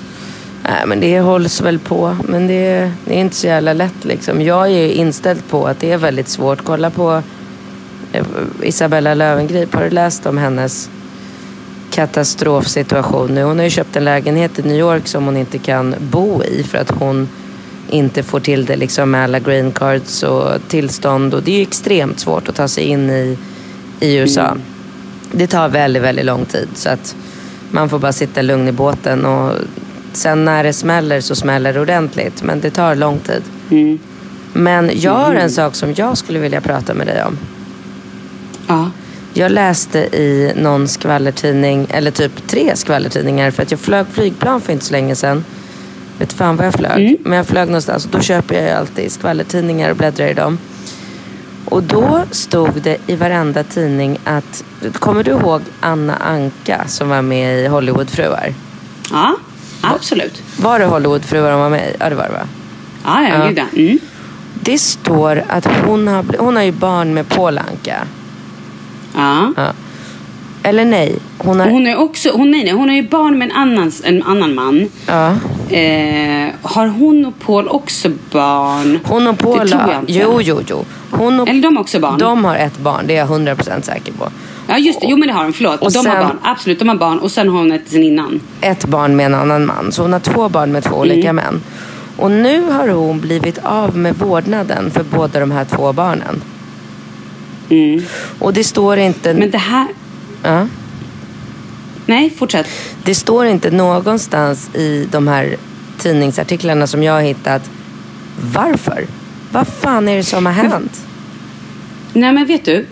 [0.63, 2.17] Nej, men det hålls väl på.
[2.27, 4.41] Men det, det är inte så jävla lätt liksom.
[4.41, 6.63] Jag är inställd på att det är väldigt svårt.
[6.63, 7.21] Kolla på
[8.11, 8.25] eh,
[8.63, 9.73] Isabella Löwengrip.
[9.73, 10.89] Har du läst om hennes
[11.91, 13.43] katastrofsituation nu?
[13.43, 16.63] Hon har ju köpt en lägenhet i New York som hon inte kan bo i
[16.63, 17.27] för att hon
[17.89, 21.33] inte får till det liksom med alla green cards och tillstånd.
[21.33, 23.37] Och det är ju extremt svårt att ta sig in i,
[23.99, 24.57] i USA.
[25.31, 26.67] Det tar väldigt, väldigt lång tid.
[26.73, 27.15] Så att
[27.71, 29.25] man får bara sitta lugn i båten.
[29.25, 29.53] Och
[30.13, 32.43] sen när det smäller så smäller det ordentligt.
[32.43, 33.43] Men det tar lång tid.
[33.71, 33.99] Mm.
[34.53, 37.37] Men jag har en sak som jag skulle vilja prata med dig om.
[38.67, 38.91] Ja.
[39.33, 44.73] Jag läste i någon skvallertidning, eller typ tre skvallertidningar för att jag flög flygplan för
[44.73, 45.43] inte så länge sedan.
[46.19, 47.17] Vet fan vad jag flög.
[47.23, 50.57] Men jag flög någonstans och då köper jag ju alltid skvallertidningar och bläddrar i dem.
[51.65, 54.63] Och då stod det i varenda tidning att,
[54.99, 58.53] kommer du ihåg Anna Anka som var med i Hollywoodfruar?
[59.11, 59.35] Ja,
[59.81, 60.43] absolut.
[60.57, 61.95] Var det Hollywoodfruar hon var med i?
[61.99, 62.47] Ja det var det va?
[63.03, 63.65] Ja, ja, gud ja.
[63.81, 63.99] Mm.
[64.53, 68.07] Det står att hon har, hon har ju barn med Paul Anka.
[69.15, 69.53] Ja.
[69.57, 69.73] Ja.
[70.63, 71.67] Eller nej, hon har...
[71.69, 74.55] Hon är också, hon, nej, nej, hon har ju barn med en annan, en annan
[74.55, 74.87] man.
[75.07, 75.27] Ja.
[75.75, 78.99] Eh, har hon och Paul också barn?
[79.03, 79.99] Hon och Paul Det tror jag har...
[79.99, 80.13] inte.
[80.13, 80.85] Jo, jo, jo.
[81.11, 81.49] Hon och...
[81.49, 82.17] Eller de har också barn?
[82.19, 84.29] De har ett barn, det är jag 100% säker på.
[84.67, 85.81] Ja just det, jo men det har de, förlåt.
[85.81, 87.19] Och de har sen- barn, absolut de har barn.
[87.19, 88.39] Och sen har hon ett sen innan.
[88.61, 89.91] Ett barn med en annan man.
[89.91, 90.99] Så hon har två barn med två Mm.
[91.11, 91.61] olika män.
[92.17, 96.41] Och nu har hon blivit av med vårdnaden för båda de här två barnen.
[98.39, 99.29] Och det står inte...
[99.29, 99.39] Mm.
[99.39, 99.87] Men det här...
[100.43, 100.67] Ja.
[102.05, 102.67] Nej, fortsätt.
[103.03, 105.55] Det står inte någonstans i de här
[105.97, 107.69] tidningsartiklarna som jag har hittat
[108.53, 109.05] varför.
[109.51, 111.05] Vad fan är det som har hänt?
[112.13, 112.85] Nej men vet du,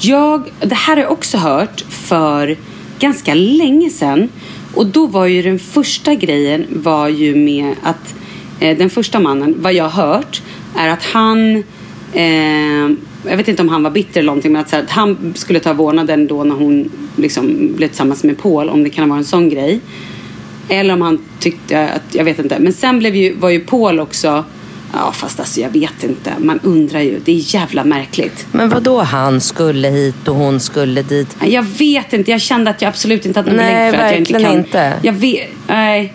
[0.00, 2.56] jag, det här har jag också hört för
[2.98, 4.28] ganska länge sedan.
[4.74, 8.14] Och då var ju den första grejen var ju med att
[8.60, 10.42] eh, den första mannen, vad jag har hört,
[10.76, 11.56] är att han
[12.12, 12.90] eh,
[13.28, 15.32] jag vet inte om han var bitter eller någonting men att, så här, att han
[15.36, 19.18] skulle ta vårdnaden då när hon liksom blev tillsammans med Paul, om det kan vara
[19.18, 19.80] en sån grej.
[20.68, 22.58] Eller om han tyckte att, jag vet inte.
[22.58, 24.44] Men sen blev ju, var ju Paul också,
[24.92, 26.32] ja fast alltså jag vet inte.
[26.38, 28.46] Man undrar ju, det är jävla märkligt.
[28.52, 31.36] Men vad då han skulle hit och hon skulle dit?
[31.40, 34.10] Jag vet inte, jag kände att jag absolut inte hade någon Nej, belägg för att
[34.10, 34.60] jag inte verkligen kan.
[34.60, 34.92] inte.
[35.02, 36.14] Jag vet, nej.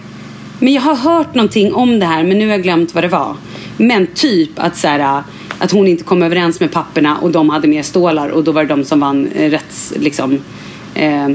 [0.59, 3.07] Men jag har hört någonting om det här men nu har jag glömt vad det
[3.07, 3.35] var.
[3.77, 5.23] Men typ att så här,
[5.59, 8.63] att hon inte kom överens med papperna och de hade mer stålar och då var
[8.63, 10.39] det de som vann eh, rätts, liksom,
[10.95, 11.29] eh,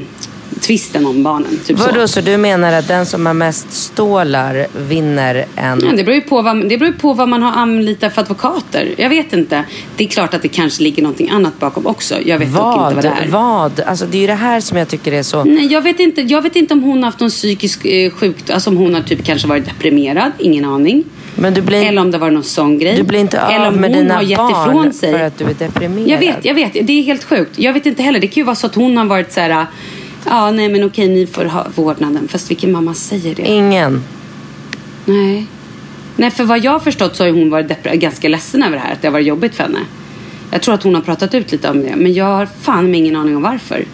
[0.60, 1.58] tvisten om barnen.
[1.66, 1.86] Typ så.
[1.86, 5.80] Vadå, så du menar att den som har mest stålar vinner en...
[5.84, 8.94] Ja, det beror ju på vad, det beror på vad man har anlitat för advokater.
[8.96, 9.64] Jag vet inte.
[9.96, 12.14] Det är klart att det kanske ligger någonting annat bakom också.
[12.24, 12.94] Jag vet dock inte Vad?
[12.94, 13.28] vad det är.
[13.28, 13.80] Vad?
[13.80, 15.44] Alltså det är ju det här som jag tycker är så...
[15.44, 16.20] Nej, jag vet inte.
[16.20, 18.54] Jag vet inte om hon har haft någon psykisk eh, sjukdom.
[18.54, 20.32] Alltså om hon har typ kanske varit deprimerad.
[20.38, 21.04] Ingen aning.
[21.34, 22.96] Men du blir, Eller om det var någon sån grej.
[22.96, 25.12] du blir inte Eller av om med hon dina har gett barn ifrån sig.
[25.12, 26.08] för att du är deprimerad.
[26.08, 26.72] Jag vet, jag vet.
[26.72, 27.58] Det är helt sjukt.
[27.58, 28.20] Jag vet inte heller.
[28.20, 29.66] Det kan ju vara så att hon har varit så här.
[30.28, 32.28] Ja, nej men okej, ni får ha vårdnaden.
[32.28, 33.42] Fast vilken mamma säger det?
[33.46, 34.02] Ingen.
[35.04, 35.46] Nej.
[36.16, 38.92] Nej, för vad jag har förstått så har hon varit ganska ledsen över det här.
[38.92, 39.78] Att det har varit jobbigt för henne.
[40.50, 41.92] Jag tror att hon har pratat ut lite om det.
[41.96, 43.84] Men jag har fan med ingen aning om varför.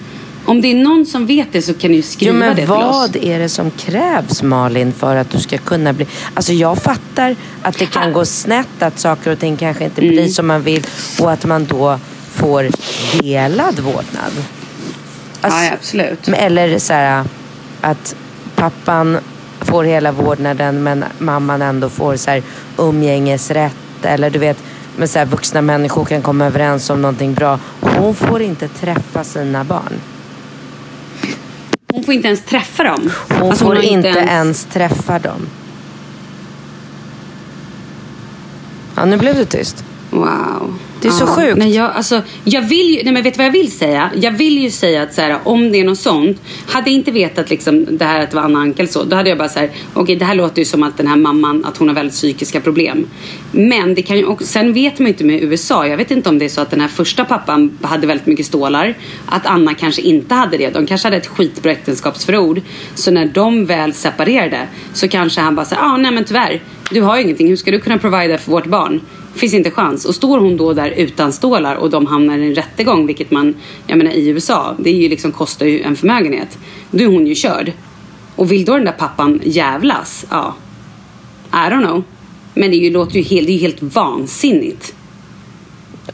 [0.44, 2.62] Om det är någon som vet det så kan ni ju skriva Jo, men det
[2.62, 2.78] till oss.
[2.78, 6.06] vad är det som krävs Malin för att du ska kunna bli...
[6.34, 10.18] Alltså jag fattar att det kan gå snett, att saker och ting kanske inte blir
[10.18, 10.30] Mm.
[10.30, 10.86] som man vill
[11.20, 11.98] och att man då
[12.32, 12.68] får
[13.22, 14.32] delad vårdnad.
[15.40, 16.28] Alltså, ja, absolut.
[16.28, 17.24] Eller så här
[17.80, 18.14] att
[18.56, 19.18] pappan
[19.60, 22.42] får hela vårdnaden men mamman ändå får så här
[22.78, 23.74] umgängesrätt.
[24.02, 24.58] Eller du vet,
[24.96, 27.58] men så här, vuxna människor kan komma överens om någonting bra.
[27.80, 29.92] Hon får inte träffa sina barn.
[32.10, 33.10] Hon får inte ens träffa dem.
[33.28, 34.64] Hon Alltså, får har inte ens...
[34.64, 35.46] träffa dem.
[38.96, 39.84] Ja, nu blev det tyst.
[40.10, 40.78] Wow.
[41.02, 41.56] Det är så sjukt.
[41.56, 44.10] Nej, jag, alltså, jag vill ju, nej men vet du vad jag vill säga?
[44.14, 46.40] Jag vill ju säga att så här, om det är något sånt.
[46.66, 49.04] Hade jag inte vetat liksom, det här att det var Anna Ankel så.
[49.04, 51.16] Då hade jag bara så här, okej det här låter ju som att den här
[51.16, 53.06] mamman, att hon har väldigt psykiska problem.
[53.52, 55.86] Men det kan ju också, sen vet man ju inte med USA.
[55.86, 58.46] Jag vet inte om det är så att den här första pappan hade väldigt mycket
[58.46, 58.94] stålar.
[59.26, 60.70] Att Anna kanske inte hade det.
[60.70, 62.60] De kanske hade ett skitbra äktenskapsförord.
[62.94, 66.62] Så när de väl separerade så kanske han bara säger, ah, nej men tyvärr.
[66.90, 67.48] Du har ju ingenting.
[67.48, 69.00] Hur ska du kunna provida för vårt barn?
[69.34, 70.04] Finns inte chans.
[70.04, 73.54] Och står hon då där utan stålar och de hamnar i en rättegång, vilket man,
[73.86, 76.58] jag menar i USA, det är ju liksom, kostar ju en förmögenhet.
[76.90, 77.72] Då är hon ju körd.
[78.36, 80.26] Och vill då den där pappan jävlas?
[80.30, 80.54] Ja.
[81.52, 82.02] I don't know.
[82.54, 84.94] Men det är ju, låter ju helt, det är ju helt vansinnigt.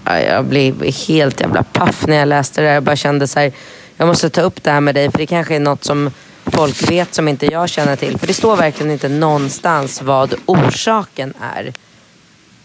[0.05, 2.75] Jag blev helt jävla paff när jag läste det där.
[2.75, 3.53] Jag bara kände så här,
[3.97, 6.11] jag måste ta upp det här med dig för det kanske är något som
[6.47, 8.19] folk vet som inte jag känner till.
[8.19, 11.73] För det står verkligen inte någonstans vad orsaken är.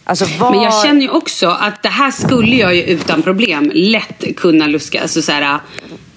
[0.03, 0.51] Alltså vad...
[0.51, 4.67] Men jag känner ju också att det här skulle jag ju utan problem lätt kunna
[4.67, 5.01] luska.
[5.01, 5.59] Alltså så här,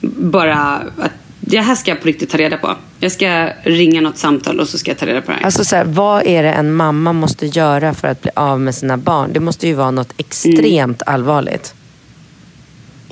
[0.01, 0.57] bara
[0.99, 2.77] att det här ska jag på riktigt ta reda på.
[3.01, 5.45] Jag ska ringa något samtal och så ska jag ta reda på det här.
[5.45, 8.75] Alltså så här, vad är det en mamma måste göra för att bli av med
[8.75, 9.31] sina barn?
[9.33, 11.75] Det måste ju vara något extremt allvarligt.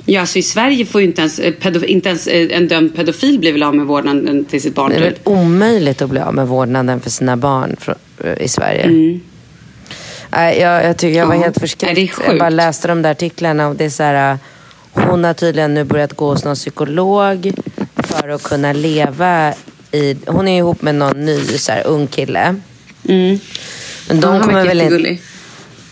[0.05, 3.39] Ja, alltså i Sverige får ju inte ens, eh, inte ens eh, en dömd pedofil
[3.39, 4.89] bli väl av med vårdnaden till sitt barn.
[4.89, 8.83] Det är väl omöjligt att bli av med vårdnaden för sina barn fr- i Sverige.
[8.83, 9.19] Mm.
[10.35, 12.19] Nej, jag, jag tycker jag var helt förskräckt.
[12.27, 14.31] jag bara läste de där artiklarna och det är så här...
[14.31, 14.37] äh,
[14.95, 17.51] Hon har tydligen nu börjat gå hos någon psykolog
[17.95, 19.53] för att kunna leva
[19.91, 20.17] i...
[20.25, 22.55] Hon är ihop med någon ny så här, ung kille.
[23.09, 23.39] Mm.
[24.07, 25.21] Men de han verkar jättegullig.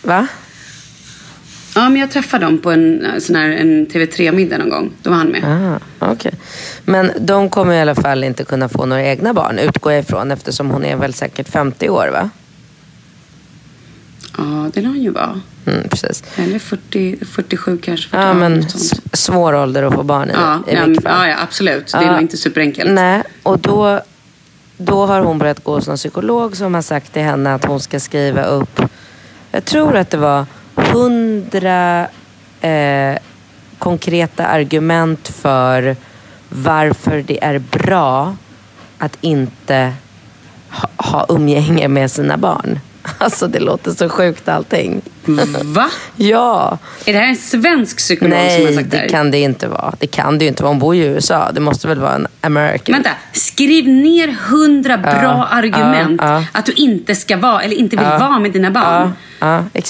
[0.02, 0.28] Va?
[1.76, 4.92] Ja, men jag träffade dem på en eh, sån här en TV3-middag någon gång.
[5.02, 5.44] Då var han med.
[6.00, 6.34] Ah, okej.
[6.86, 10.32] Men de kommer i alla fall inte kunna få några egna barn, utgår jag ifrån,
[10.32, 12.30] eftersom hon är väl säkert 50 år, va?
[14.38, 15.42] Ja, det lär han ju vara.
[15.66, 16.24] Mm, precis.
[16.36, 18.10] Eller 40, 47 kanske.
[18.10, 18.66] 48, Ja, men
[19.14, 21.92] svår ålder att få barn i, Ja, i ja, ja, ja, absolut.
[21.92, 22.12] Det är Ja.
[22.12, 22.92] nog inte superenkelt.
[22.92, 24.02] Nej, och då,
[24.78, 27.80] då har hon börjat gå hos någon psykolog som har sagt till henne att hon
[27.80, 28.82] ska skriva upp,
[29.52, 32.08] jag tror att det var hundra
[32.62, 33.18] eh,
[33.80, 35.96] konkreta argument för
[36.50, 38.36] varför det är bra
[38.98, 39.94] att inte
[40.70, 42.80] ha, ha umgänge med sina barn.
[43.18, 45.02] Alltså det låter så sjukt allting.
[45.64, 45.90] Va?
[46.16, 46.78] Ja.
[47.06, 49.10] Är det här en svensk psykolog som har Nej, sagt det det här?
[49.10, 49.94] kan det inte vara.
[50.00, 50.72] Det kan det ju inte vara.
[50.72, 51.52] Hon bor ju i USA.
[51.52, 52.94] Det måste väl vara en American.
[52.94, 56.46] Vänta, skriv ner hundra bra argument ja, ja.
[56.52, 59.12] att du inte ska vara, eller inte vill vara med dina barn.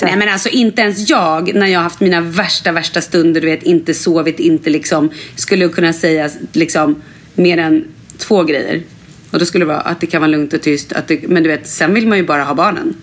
[0.01, 3.47] Nej men alltså inte ens jag, när jag har haft mina värsta, värsta stunder, du
[3.47, 7.01] vet, inte sovit, inte liksom, skulle kunna säga liksom
[7.35, 7.85] mer än
[8.17, 8.81] två grejer.
[9.31, 11.43] Och då skulle det vara att det kan vara lugnt och tyst, att det, men
[11.43, 12.95] du vet, sen vill man ju bara ha barnen.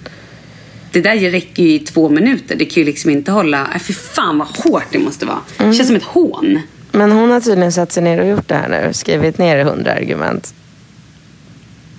[0.93, 2.57] Det där räcker ju i två minuter.
[2.57, 3.69] Det kan ju liksom inte hålla...
[3.75, 5.39] Äh, för fan vad hårt det måste vara.
[5.59, 5.71] Mm.
[5.71, 6.61] Det känns som ett hån.
[6.93, 8.93] Men hon har tydligen satt sig ner och gjort det här nu.
[8.93, 10.55] Skrivit ner hundra argument.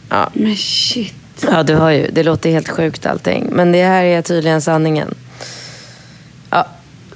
[0.10, 0.30] Ja.
[0.34, 1.14] Men shit.
[1.52, 2.08] ja, du har ju.
[2.12, 3.50] Det låter helt sjukt allting.
[3.52, 5.14] Men det här är tydligen sanningen.
[6.50, 6.68] Ja,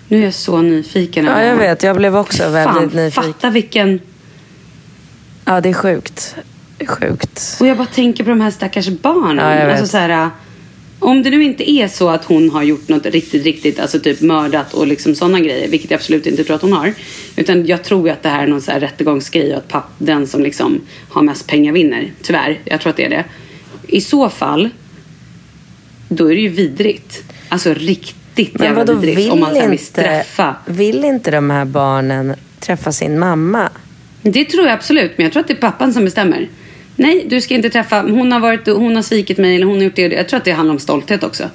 [0.08, 1.26] Nu är jag så nyfiken.
[1.26, 1.84] ja jag vet.
[1.84, 3.24] Jag blev också väldigt Fan, nyfiken.
[3.24, 4.00] fatta vilken...
[5.46, 6.36] Ja, det är sjukt.
[6.88, 7.58] Det är sjukt.
[7.60, 9.46] Och jag bara tänker på de här stackars barnen.
[9.46, 9.80] Ja, jag vet.
[9.80, 10.30] Alltså så här,
[11.00, 14.22] om det nu inte är så att hon har gjort något riktigt, riktigt, alltså typ
[14.22, 16.94] mördat och liksom sådana grejer, vilket jag absolut inte tror att hon har.
[17.36, 19.90] Utan jag tror ju att det här är någon så här rättegångsgrej och att papp,
[19.98, 22.12] den som liksom har mest pengar vinner.
[22.22, 23.26] Tyvärr, jag tror att det är det.
[23.88, 24.70] I så fall,
[26.10, 27.24] då är det ju vidrigt.
[27.50, 29.18] Alltså riktigt Men jävla vadå, vidrigt.
[29.20, 30.56] vill om man sen vill inte, straffa.
[30.66, 33.70] vill inte de här barnen träffa sin mamma?
[34.22, 36.50] Det tror jag absolut, men jag tror att det är pappan som bestämmer.
[36.96, 39.84] Nej, du ska inte träffa, hon har, varit, hon har svikit mig eller hon har
[39.84, 40.02] gjort det.
[40.02, 41.50] Jag tror att det handlar om stolthet också.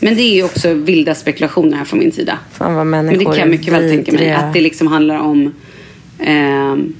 [0.00, 2.38] Men det är ju också vilda spekulationer här från min sida.
[2.52, 4.32] Fan vad Men människor det kan jag mycket väl tänka mig.
[4.32, 5.54] Att det liksom handlar om
[6.18, 6.94] ehm,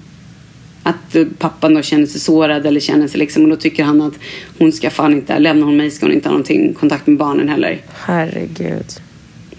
[0.83, 4.03] att eh, pappan då känner sig sårad eller känner sig liksom och då tycker han
[4.03, 4.15] att
[4.59, 7.49] hon ska fan inte, lämnar hon mig ska hon inte ha någonting kontakt med barnen
[7.49, 7.81] heller.
[7.93, 8.87] Herregud.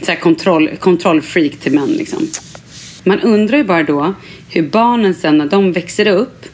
[0.02, 2.28] Så här kontroll, kontrollfreak till män liksom.
[3.04, 4.14] Man undrar ju bara då
[4.50, 6.46] hur barnen sen när de växer upp,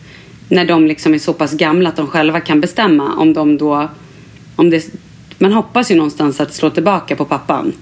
[0.51, 3.89] när de liksom är så pass gamla att de själva kan bestämma om de då,
[4.55, 4.85] om det,
[5.37, 7.73] man hoppas ju någonstans att slå tillbaka på pappan.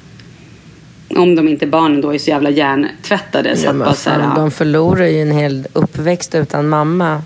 [1.15, 4.51] Om de inte barnen då är så jävla hjärntvättade så Ja, bara så här, de
[4.51, 7.22] förlorar ju en hel uppväxt utan mamma.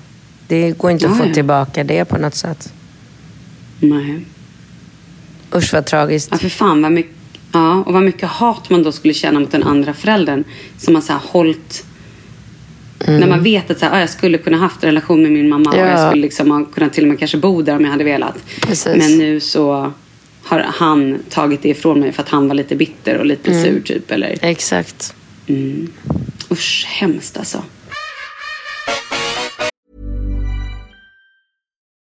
[0.48, 1.34] Det går inte att Ja, få ja.
[1.34, 2.74] tillbaka det på något sätt.
[3.80, 4.26] nej.
[5.56, 6.30] Usch vad tragiskt.
[6.32, 7.16] Ja, för fan vad mycket,
[7.52, 10.44] ja, och vad mycket hat man då skulle känna mot den andra föräldern
[10.78, 11.86] som har så här hållit
[13.08, 15.50] När man vet att så här, ah, jag skulle kunna haft en relation med min
[15.50, 15.86] mamma och Ja.
[15.88, 18.36] jag skulle liksom ha kunnat till och med kanske bo där om jag hade velat.
[18.62, 18.98] Precis.
[18.98, 19.92] Men nu så
[20.44, 23.64] har han tagit det ifrån mig för att han var lite bitter och lite Mm.
[23.64, 24.12] sur typ.
[24.12, 25.16] Eller, Exakt.
[25.48, 25.90] mm.
[26.52, 27.64] Usch, hemskt alltså.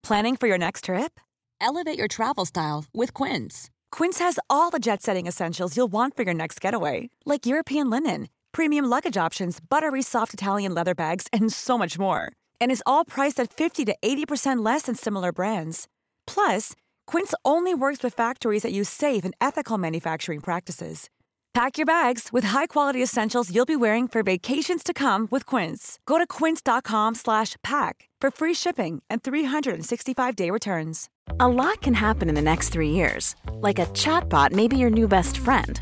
[0.08, 1.20] Planning for your next trip?
[1.62, 3.70] Elevate your travel style with Quince.
[3.97, 7.89] Quince has all the jet setting essentials you'll want for your next getaway, like European
[7.89, 12.32] linen, premium luggage options, buttery soft Italian leather bags, and so much more.
[12.62, 15.88] And is all priced at 50 to 80% less than similar brands.
[16.26, 16.74] Plus,
[17.06, 21.10] Quince only works with factories that use safe and ethical manufacturing practices.
[21.54, 25.97] Pack your bags with high-quality essentials you'll be wearing for vacations to come with Quince.
[26.06, 31.10] Go to quince.com slash pack for free shipping and 365-day returns.
[31.39, 33.36] A lot can happen in the next three years.
[33.54, 35.82] Like a chatbot may be your new best friend.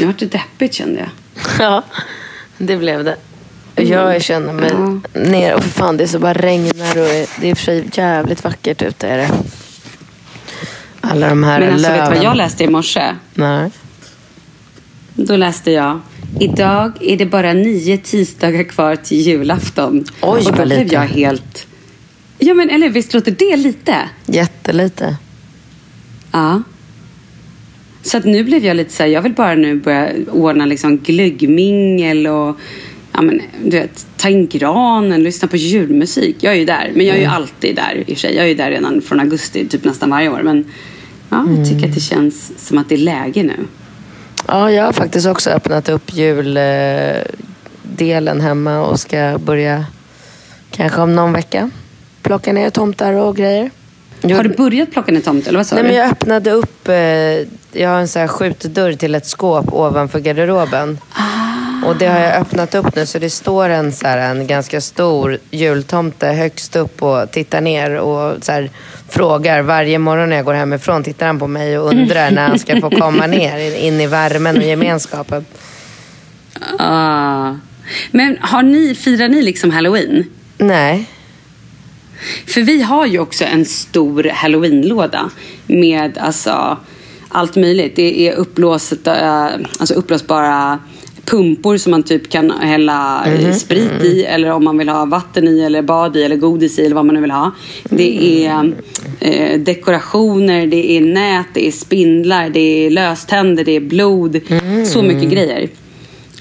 [0.00, 1.08] Nu vart det deppigt kände jag.
[1.58, 1.82] Ja,
[2.58, 3.16] det blev det.
[3.76, 4.72] Jag känner mig
[5.12, 7.08] ner och för fan det är så bara regnar och
[7.40, 9.30] det är i och för sig jävligt vackert ute är det.
[11.00, 12.12] Alla de här Men alltså vet löven.
[12.12, 13.16] du vad jag läste i morse?
[13.34, 13.70] Nej.
[15.14, 16.00] Då läste jag
[16.40, 20.04] Idag är det bara nio tisdagar kvar till julafton.
[20.20, 21.66] Oj, och då blev jag helt...
[22.38, 23.96] Ja men eller visst låter det lite?
[24.26, 25.16] Jättelite.
[26.32, 26.62] Ja.
[28.02, 30.98] Så att nu blev jag lite så här, jag vill bara nu börja ordna liksom
[30.98, 32.56] glöggmingel och
[33.12, 36.36] ja, men, du vet, ta in granen, lyssna på julmusik.
[36.40, 38.34] Jag är ju där, men jag är ju alltid där i och för sig.
[38.34, 40.40] Jag är ju där redan från augusti, typ nästan varje år.
[40.42, 40.64] Men
[41.28, 43.56] ja, jag tycker att det känns som att det är läge nu.
[44.46, 47.30] Ja, jag har faktiskt också öppnat upp juldelen
[48.40, 49.86] hemma och ska börja
[50.70, 51.70] kanske om någon vecka
[52.22, 53.70] plocka ner tomtar och grejer.
[54.22, 55.88] Har du börjat plocka ner tomt eller vad sa Nej, du?
[55.88, 56.94] men jag öppnade upp, eh,
[57.72, 60.98] jag har en så här skjutdörr till ett skåp ovanför garderoben.
[61.84, 64.80] Och det har jag öppnat upp nu så det står en, så här, en ganska
[64.80, 68.70] stor jultomte högst upp och tittar ner och så här,
[69.08, 71.02] frågar varje morgon när jag går hemifrån.
[71.02, 74.56] Tittar han på mig och undrar när han ska få komma ner in i värmen
[74.56, 75.44] och gemenskapen.
[76.78, 77.54] Ah.
[78.10, 80.24] Men har ni, firar ni liksom halloween?
[80.58, 81.06] Nej.
[82.46, 85.30] För vi har ju också en stor halloweenlåda
[85.66, 86.78] med alltså
[87.30, 87.96] allt möjligt.
[87.96, 89.46] Det är uppblåset, eh,
[89.78, 90.78] alltså uppblåsbara
[91.24, 95.48] pumpor som man typ kan hälla eh, sprit i eller om man vill ha vatten
[95.48, 97.54] i eller bad i eller godis i eller vad man nu vill ha.
[97.84, 98.72] Det är
[99.20, 104.40] eh, dekorationer, det är nät, det är spindlar, det är löständer, det är blod.
[104.86, 105.68] Så mycket grejer.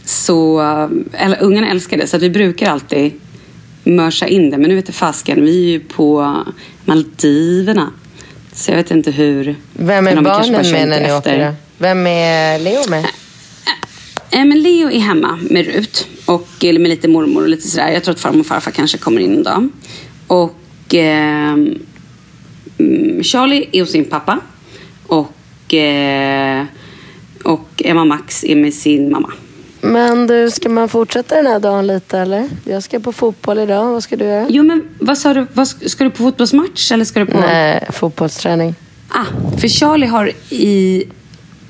[0.05, 3.11] Så eh, eller, ungarna älskar det så att vi brukar alltid
[3.83, 4.57] mörsa in det.
[4.57, 6.35] Men nu vet jag fasken, vi är ju på
[6.85, 7.91] Maldiverna.
[8.53, 9.55] Så jag vet inte hur...
[9.73, 11.17] Vem är barnen med när ni efter.
[11.17, 11.53] åker då?
[11.77, 13.05] Vem är Leo med?
[14.31, 16.07] Eh, men Leo är hemma med Rut.
[16.25, 17.91] Och, eller med lite mormor och lite sådär.
[17.91, 19.69] Jag tror att farmor och farfar kanske kommer in en dag.
[20.27, 21.79] Och mm,
[23.23, 24.39] Charlie är hos sin pappa.
[25.07, 25.33] Och,
[27.43, 29.33] och Emma Max är med sin mamma.
[29.82, 32.49] Men du, ska man fortsätta den här dagen lite eller?
[32.63, 33.91] Jag ska på fotboll idag.
[33.91, 34.45] Vad ska du göra?
[34.49, 35.47] Jo men vad sa du?
[35.53, 37.39] Vad, ska du på fotbollsmatch eller ska du på...
[37.39, 38.75] Nej, fotbollsträning.
[39.09, 41.03] Ah, för Charlie har i...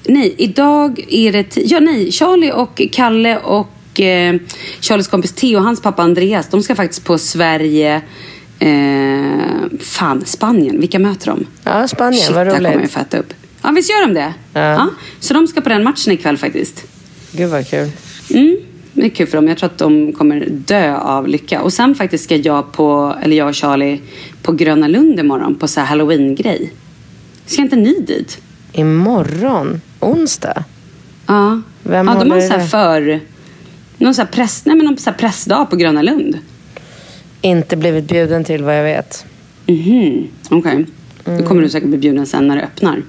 [0.03, 1.57] Nej, idag är det...
[1.57, 2.11] Ja, nej.
[2.11, 4.35] Charlie och Kalle och eh,
[4.81, 8.01] Charlies kompis Theo och hans pappa Andreas, de ska faktiskt på Sverige...
[8.59, 10.79] Eh, fan, Spanien.
[10.79, 11.45] Vilka möter de?
[11.63, 12.21] Ja, Spanien.
[12.23, 12.97] Shit, vad där kommer jag roligt.
[12.97, 13.33] äta upp.
[13.61, 14.33] Ja, visst gör de det?
[14.53, 14.89] Ja.
[15.19, 16.83] Så de ska på den matchen ikväll faktiskt.
[17.31, 17.89] Gud vad kul.
[18.33, 18.57] Mm,
[18.93, 19.47] det är kul för dem.
[19.47, 21.61] Jag tror att de kommer dö av lycka.
[21.61, 24.01] Och sen faktiskt ska jag på, eller jag och Charlie,
[24.41, 26.73] på Gröna Lund imorgon på så här halloween-grej.
[27.45, 28.41] Ska inte ni dit?
[28.73, 29.81] Imorgon?
[29.99, 30.63] Onsdag?
[31.27, 31.61] Ja.
[31.83, 33.19] Vem ja, de har så här för...
[33.97, 36.37] Någon så här press, nej, men någon så här pressdag på Gröna Lund.
[37.41, 39.25] Inte blivit bjuden till vad jag vet.
[39.65, 40.85] Mhm, okej.
[41.25, 43.03] Då kommer du säkert bli bjuden sen när det öppnar.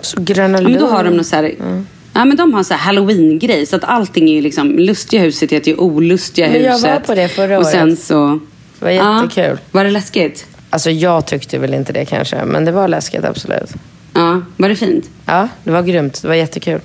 [0.00, 0.72] Så Gröna Ja, Lund.
[0.74, 1.54] men då har de någon så här...
[2.18, 3.66] Ja, men de har så här halloween-grej.
[3.66, 4.78] Så att allting är ju liksom...
[4.78, 6.90] Lustiga huset heter ju olustiga Men jag huset.
[6.90, 7.98] var på det förra Och sen året.
[7.98, 8.40] så...
[8.78, 9.58] Det var jättekul.
[9.62, 10.46] Ja, var det läskigt?
[10.70, 13.70] Alltså jag tyckte väl inte det kanske, men det var läskigt absolut.
[14.14, 15.10] Ja, var det fint?
[15.26, 16.22] Ja, det var grymt.
[16.22, 16.80] Det var jättekul.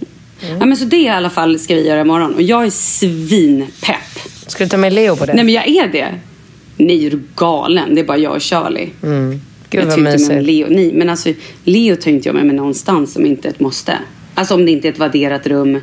[0.60, 2.36] Ja, men så det i alla fall ska vi göra imorgon.
[2.36, 4.20] Och jag är svinpepp.
[4.48, 5.34] Ska du ta med Leo på det?
[5.34, 6.08] Nej, men jag är det.
[6.78, 7.96] Nej, är du galen?
[7.96, 8.90] Det är bara jag och Charlie.
[9.04, 9.42] Mm.
[9.70, 10.44] Gud jag vad mysigt.
[10.44, 10.68] Leo.
[10.70, 13.98] Nej, men alltså Leo tar inte jag med mig någonstans om inte ett måste.
[14.36, 15.80] Alltså om det inte är ett vadderat rum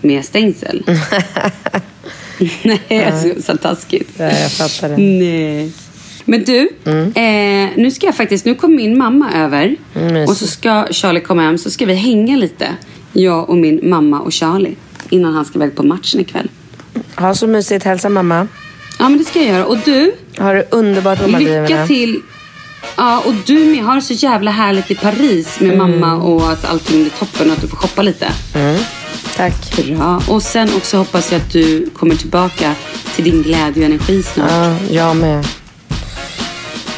[0.00, 0.82] med stängsel.
[2.62, 4.10] Nej, alltså, så taskigt.
[4.16, 4.96] Ja, jag fattar det.
[4.96, 5.72] Nej.
[6.24, 6.68] Men du,
[7.20, 9.76] eh, nu ska jag faktiskt, nu kommer min mamma över.
[9.94, 12.68] Mm, och så ska Charlie komma hem, så ska vi hänga lite.
[13.12, 14.74] Jag och min mamma och Charlie.
[15.10, 16.48] Innan han ska iväg på matchen ikväll.
[17.16, 17.84] Ha så mysigt.
[17.84, 18.48] Hälsa mamma.
[18.98, 19.66] Ja, men det ska jag göra.
[19.66, 21.68] Och du, Ha det underbart Maldiverna.
[21.68, 22.20] lycka till.
[22.96, 23.84] Ja, och du med.
[23.84, 27.60] Har så jävla härligt i Paris med mamma och att allting blir toppen och att
[27.60, 28.28] du får shoppa lite.
[28.54, 28.82] Mm.
[29.36, 29.76] Tack.
[29.86, 30.22] Bra.
[30.28, 32.74] Och sen också hoppas jag att du kommer tillbaka
[33.14, 34.50] till din glädje och energi snart.
[34.50, 35.46] Ja, jag med.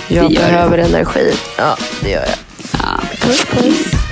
[0.08, 1.34] Jag behöver energi.
[1.58, 2.38] Ja, det gör jag.
[2.72, 3.00] Ja.
[3.20, 4.03] Puss, puss.